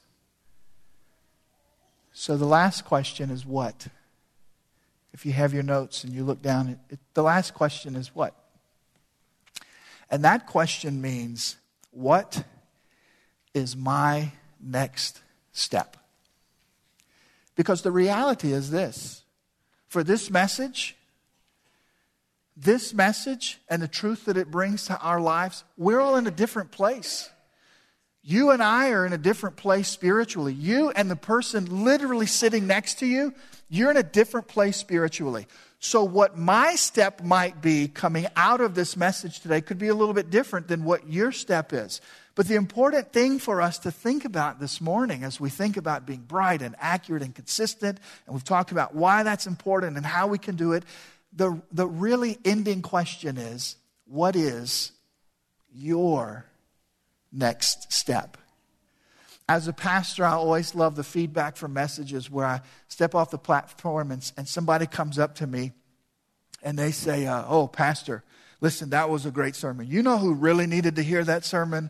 So 2.12 2.36
the 2.36 2.44
last 2.46 2.84
question 2.84 3.30
is 3.30 3.46
what? 3.46 3.88
If 5.14 5.26
you 5.26 5.32
have 5.32 5.54
your 5.54 5.64
notes 5.64 6.04
and 6.04 6.12
you 6.12 6.26
look 6.26 6.42
down, 6.42 6.68
it, 6.68 6.80
it, 6.90 7.00
the 7.14 7.24
last 7.24 7.54
question 7.54 7.96
is 7.96 8.14
what? 8.14 8.36
And 10.12 10.26
that 10.26 10.46
question 10.46 11.02
means, 11.02 11.56
what 11.92 12.44
is 13.54 13.78
my 13.78 14.34
next 14.60 15.22
step. 15.54 15.96
Because 17.58 17.82
the 17.82 17.92
reality 17.92 18.54
is 18.54 18.72
this 18.72 19.24
for 19.90 20.04
this 20.04 20.30
message, 20.30 20.96
this 22.56 22.94
message 22.94 23.60
and 23.68 23.82
the 23.82 23.88
truth 23.88 24.26
that 24.26 24.38
it 24.38 24.50
brings 24.50 24.86
to 24.86 24.98
our 25.00 25.20
lives, 25.20 25.66
we're 25.76 26.00
all 26.00 26.16
in 26.16 26.28
a 26.28 26.32
different 26.32 26.72
place. 26.72 27.30
You 28.22 28.52
and 28.52 28.62
I 28.62 28.92
are 28.92 29.06
in 29.06 29.14
a 29.14 29.18
different 29.18 29.56
place 29.56 29.88
spiritually. 29.88 30.54
You 30.54 30.92
and 30.92 31.10
the 31.10 31.16
person 31.16 31.84
literally 31.84 32.26
sitting 32.26 32.68
next 32.68 33.00
to 33.00 33.06
you, 33.06 33.34
you're 33.70 33.92
in 33.92 33.98
a 33.98 34.04
different 34.04 34.48
place 34.48 34.78
spiritually. 34.78 35.48
So, 35.80 36.04
what 36.04 36.38
my 36.38 36.76
step 36.76 37.22
might 37.22 37.62
be 37.62 37.88
coming 37.88 38.26
out 38.36 38.62
of 38.62 38.74
this 38.74 38.98
message 38.98 39.42
today 39.42 39.62
could 39.62 39.78
be 39.78 39.90
a 39.90 39.96
little 39.96 40.14
bit 40.14 40.32
different 40.32 40.68
than 40.68 40.84
what 40.84 41.08
your 41.08 41.32
step 41.32 41.72
is. 41.72 42.02
But 42.34 42.48
the 42.48 42.56
important 42.56 43.14
thing 43.14 43.40
for 43.40 43.62
us 43.62 43.80
to 43.80 43.92
think 43.92 44.26
about 44.26 44.60
this 44.60 44.82
morning 44.82 45.24
as 45.24 45.40
we 45.40 45.50
think 45.50 45.78
about 45.78 46.06
being 46.06 46.22
bright 46.22 46.62
and 46.62 46.76
accurate 46.80 47.24
and 47.24 47.34
consistent, 47.34 48.00
and 48.26 48.34
we've 48.34 48.44
talked 48.44 48.72
about 48.72 48.96
why 48.96 49.24
that's 49.24 49.48
important 49.48 49.98
and 49.98 50.06
how 50.06 50.28
we 50.28 50.38
can 50.38 50.56
do 50.56 50.74
it, 50.74 50.84
the, 51.34 51.62
the 51.72 51.88
really 51.88 52.38
ending 52.44 52.82
question 52.82 53.38
is 53.38 53.76
what 54.06 54.36
is 54.36 54.92
your 55.74 56.46
next 57.32 57.92
step? 57.92 58.38
As 59.50 59.68
a 59.68 59.74
pastor, 59.74 60.26
I 60.26 60.34
always 60.34 60.76
love 60.76 60.96
the 60.96 61.04
feedback 61.04 61.56
from 61.56 61.74
messages 61.74 62.30
where 62.30 62.46
I 62.46 62.62
step 62.88 63.16
off 63.16 63.32
the 63.32 63.38
platform 63.38 64.12
and, 64.12 64.32
and 64.36 64.48
somebody 64.48 64.86
comes 64.88 65.18
up 65.18 65.36
to 65.36 65.48
me 65.48 65.72
and 66.62 66.78
they 66.78 66.92
say, 66.92 67.26
uh, 67.26 67.46
Oh, 67.48 67.68
Pastor, 67.68 68.24
listen, 68.60 68.90
that 68.90 69.10
was 69.10 69.26
a 69.26 69.32
great 69.32 69.56
sermon. 69.56 69.88
You 69.88 70.04
know 70.04 70.18
who 70.18 70.34
really 70.34 70.68
needed 70.68 70.98
to 70.98 71.04
hear 71.04 71.24
that 71.24 71.46
sermon? 71.46 71.90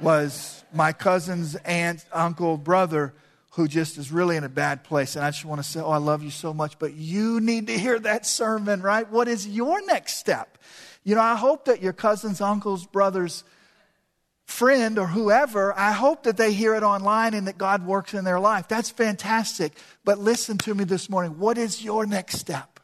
was 0.00 0.64
my 0.72 0.92
cousin's 0.92 1.54
aunt, 1.56 2.04
uncle, 2.12 2.56
brother 2.56 3.14
who 3.52 3.68
just 3.68 3.98
is 3.98 4.10
really 4.10 4.36
in 4.36 4.42
a 4.42 4.48
bad 4.48 4.82
place. 4.82 5.14
And 5.14 5.24
I 5.24 5.30
just 5.30 5.44
want 5.44 5.62
to 5.62 5.68
say, 5.68 5.80
Oh, 5.80 5.90
I 5.90 5.98
love 5.98 6.22
you 6.22 6.30
so 6.30 6.52
much, 6.52 6.78
but 6.78 6.94
you 6.94 7.40
need 7.40 7.68
to 7.68 7.78
hear 7.78 7.98
that 8.00 8.26
sermon, 8.26 8.82
right? 8.82 9.08
What 9.10 9.28
is 9.28 9.46
your 9.46 9.84
next 9.86 10.16
step? 10.16 10.58
You 11.04 11.14
know, 11.14 11.20
I 11.20 11.36
hope 11.36 11.66
that 11.66 11.82
your 11.82 11.92
cousins, 11.92 12.40
uncles, 12.40 12.86
brothers, 12.86 13.44
friend, 14.46 14.98
or 14.98 15.06
whoever, 15.06 15.76
I 15.76 15.92
hope 15.92 16.24
that 16.24 16.36
they 16.36 16.52
hear 16.52 16.74
it 16.74 16.82
online 16.82 17.34
and 17.34 17.46
that 17.48 17.58
God 17.58 17.86
works 17.86 18.14
in 18.14 18.24
their 18.24 18.40
life. 18.40 18.68
That's 18.68 18.90
fantastic. 18.90 19.72
But 20.04 20.18
listen 20.18 20.58
to 20.58 20.74
me 20.74 20.84
this 20.84 21.08
morning. 21.08 21.38
What 21.38 21.58
is 21.58 21.82
your 21.82 22.06
next 22.06 22.38
step? 22.38 22.80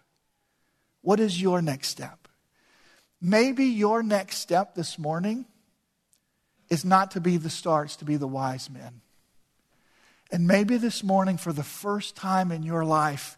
What 1.02 1.20
is 1.20 1.40
your 1.40 1.62
next 1.62 1.88
step? 1.88 2.28
Maybe 3.20 3.66
your 3.66 4.02
next 4.02 4.38
step 4.38 4.74
this 4.74 4.98
morning 4.98 5.44
is 6.70 6.84
not 6.84 7.10
to 7.12 7.20
be 7.20 7.36
the 7.36 7.50
star, 7.50 7.84
it's 7.84 7.96
to 7.96 8.04
be 8.04 8.16
the 8.16 8.28
wise 8.28 8.70
men. 8.70 9.00
And 10.32 10.46
maybe 10.46 10.76
this 10.76 11.02
morning, 11.02 11.36
for 11.36 11.52
the 11.52 11.64
first 11.64 12.14
time 12.14 12.52
in 12.52 12.62
your 12.62 12.84
life, 12.84 13.36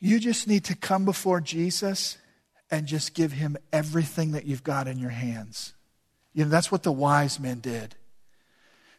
you 0.00 0.18
just 0.18 0.48
need 0.48 0.64
to 0.64 0.74
come 0.74 1.04
before 1.04 1.40
Jesus 1.40 2.18
and 2.70 2.86
just 2.86 3.14
give 3.14 3.32
him 3.32 3.56
everything 3.72 4.32
that 4.32 4.44
you've 4.44 4.64
got 4.64 4.88
in 4.88 4.98
your 4.98 5.10
hands. 5.10 5.72
You 6.36 6.44
know, 6.44 6.50
that's 6.50 6.70
what 6.70 6.82
the 6.82 6.92
wise 6.92 7.40
men 7.40 7.60
did. 7.60 7.94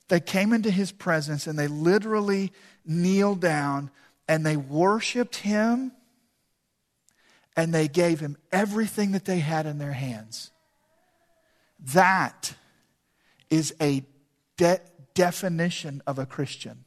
They 0.08 0.20
came 0.20 0.54
into 0.54 0.72
his 0.72 0.92
presence 0.92 1.46
and 1.46 1.58
they 1.58 1.68
literally 1.68 2.52
kneeled 2.84 3.42
down 3.42 3.92
and 4.28 4.44
they 4.44 4.58
worshiped 4.58 5.36
him 5.36 5.92
and 7.56 7.72
they 7.72 7.88
gave 7.88 8.20
him 8.20 8.38
everything 8.52 9.12
that 9.12 9.26
they 9.26 9.38
had 9.38 9.68
in 9.68 9.78
their 9.78 9.94
hands. 9.94 10.50
That 11.94 12.56
is 13.52 13.72
a 13.80 14.04
de- 14.58 14.82
definition 15.14 16.02
of 16.08 16.18
a 16.18 16.26
Christian. 16.26 16.86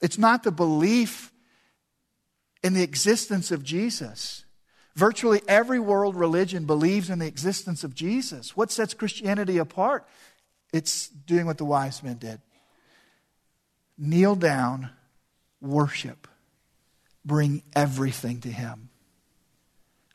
It's 0.00 0.16
not 0.16 0.44
the 0.44 0.50
belief 0.50 1.30
in 2.62 2.72
the 2.72 2.82
existence 2.82 3.50
of 3.50 3.62
Jesus. 3.64 4.46
Virtually 4.96 5.40
every 5.46 5.78
world 5.78 6.16
religion 6.16 6.66
believes 6.66 7.10
in 7.10 7.18
the 7.18 7.26
existence 7.26 7.84
of 7.84 7.94
Jesus. 7.94 8.56
What 8.56 8.70
sets 8.70 8.94
Christianity 8.94 9.58
apart? 9.58 10.06
It's 10.72 11.08
doing 11.08 11.46
what 11.46 11.58
the 11.58 11.64
wise 11.64 12.02
men 12.02 12.16
did 12.18 12.40
kneel 14.02 14.34
down, 14.34 14.90
worship, 15.60 16.26
bring 17.22 17.62
everything 17.74 18.40
to 18.40 18.48
Him. 18.48 18.88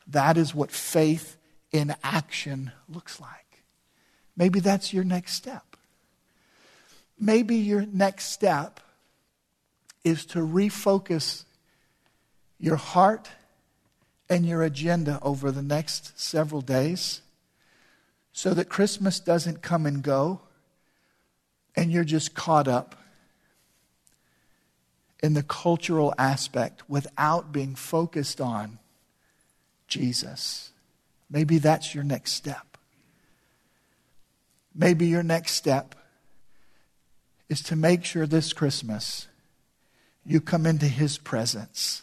That 0.08 0.36
is 0.36 0.54
what 0.54 0.72
faith 0.72 1.36
in 1.70 1.94
action 2.02 2.72
looks 2.88 3.20
like. 3.20 3.62
Maybe 4.36 4.58
that's 4.58 4.92
your 4.92 5.04
next 5.04 5.34
step. 5.34 5.76
Maybe 7.18 7.56
your 7.56 7.86
next 7.86 8.26
step 8.26 8.80
is 10.04 10.26
to 10.26 10.40
refocus 10.40 11.44
your 12.58 12.76
heart 12.76 13.28
and 14.28 14.46
your 14.46 14.62
agenda 14.62 15.18
over 15.22 15.50
the 15.50 15.62
next 15.62 16.18
several 16.18 16.60
days 16.60 17.20
so 18.32 18.52
that 18.54 18.68
Christmas 18.68 19.20
doesn't 19.20 19.62
come 19.62 19.86
and 19.86 20.02
go 20.02 20.40
and 21.74 21.92
you're 21.92 22.04
just 22.04 22.34
caught 22.34 22.68
up 22.68 22.96
in 25.22 25.34
the 25.34 25.42
cultural 25.42 26.14
aspect 26.18 26.88
without 26.88 27.52
being 27.52 27.74
focused 27.74 28.40
on 28.40 28.78
Jesus. 29.88 30.70
Maybe 31.30 31.58
that's 31.58 31.94
your 31.94 32.04
next 32.04 32.32
step. 32.32 32.78
Maybe 34.74 35.06
your 35.06 35.22
next 35.22 35.52
step 35.52 35.94
is 37.48 37.62
to 37.62 37.76
make 37.76 38.04
sure 38.04 38.26
this 38.26 38.52
Christmas 38.52 39.26
you 40.24 40.40
come 40.40 40.66
into 40.66 40.86
His 40.86 41.18
presence. 41.18 42.02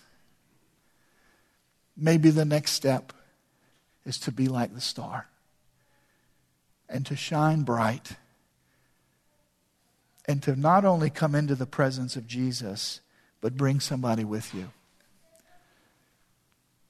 Maybe 1.95 2.29
the 2.29 2.45
next 2.45 2.71
step 2.71 3.13
is 4.05 4.17
to 4.19 4.31
be 4.31 4.47
like 4.47 4.73
the 4.73 4.81
star 4.81 5.27
and 6.89 7.05
to 7.05 7.15
shine 7.15 7.63
bright 7.63 8.13
and 10.25 10.41
to 10.43 10.55
not 10.55 10.85
only 10.85 11.09
come 11.09 11.35
into 11.35 11.55
the 11.55 11.65
presence 11.65 12.15
of 12.15 12.27
Jesus, 12.27 13.01
but 13.41 13.57
bring 13.57 13.79
somebody 13.79 14.23
with 14.23 14.53
you. 14.53 14.71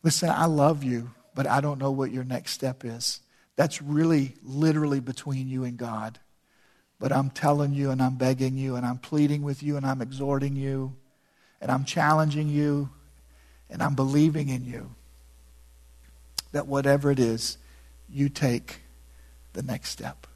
Listen, 0.03 0.29
I 0.29 0.45
love 0.45 0.83
you, 0.83 1.11
but 1.33 1.47
I 1.47 1.61
don't 1.61 1.79
know 1.79 1.91
what 1.91 2.11
your 2.11 2.23
next 2.23 2.51
step 2.51 2.85
is. 2.85 3.21
That's 3.55 3.81
really 3.81 4.35
literally 4.43 4.99
between 4.99 5.47
you 5.47 5.63
and 5.63 5.77
God. 5.77 6.19
But 6.99 7.11
I'm 7.11 7.29
telling 7.29 7.73
you 7.73 7.91
and 7.91 8.01
I'm 8.01 8.15
begging 8.15 8.57
you 8.57 8.75
and 8.75 8.85
I'm 8.85 8.97
pleading 8.97 9.41
with 9.41 9.63
you 9.63 9.77
and 9.77 9.85
I'm 9.85 10.01
exhorting 10.01 10.55
you 10.55 10.95
and 11.59 11.71
I'm 11.71 11.85
challenging 11.85 12.49
you 12.49 12.89
and 13.73 13.81
I'm 13.81 13.95
believing 13.95 14.49
in 14.49 14.65
you 14.65 14.91
that 16.51 16.67
whatever 16.67 17.09
it 17.09 17.19
is, 17.19 17.57
you 18.07 18.29
take 18.29 18.81
the 19.53 19.63
next 19.63 19.89
step. 19.89 20.27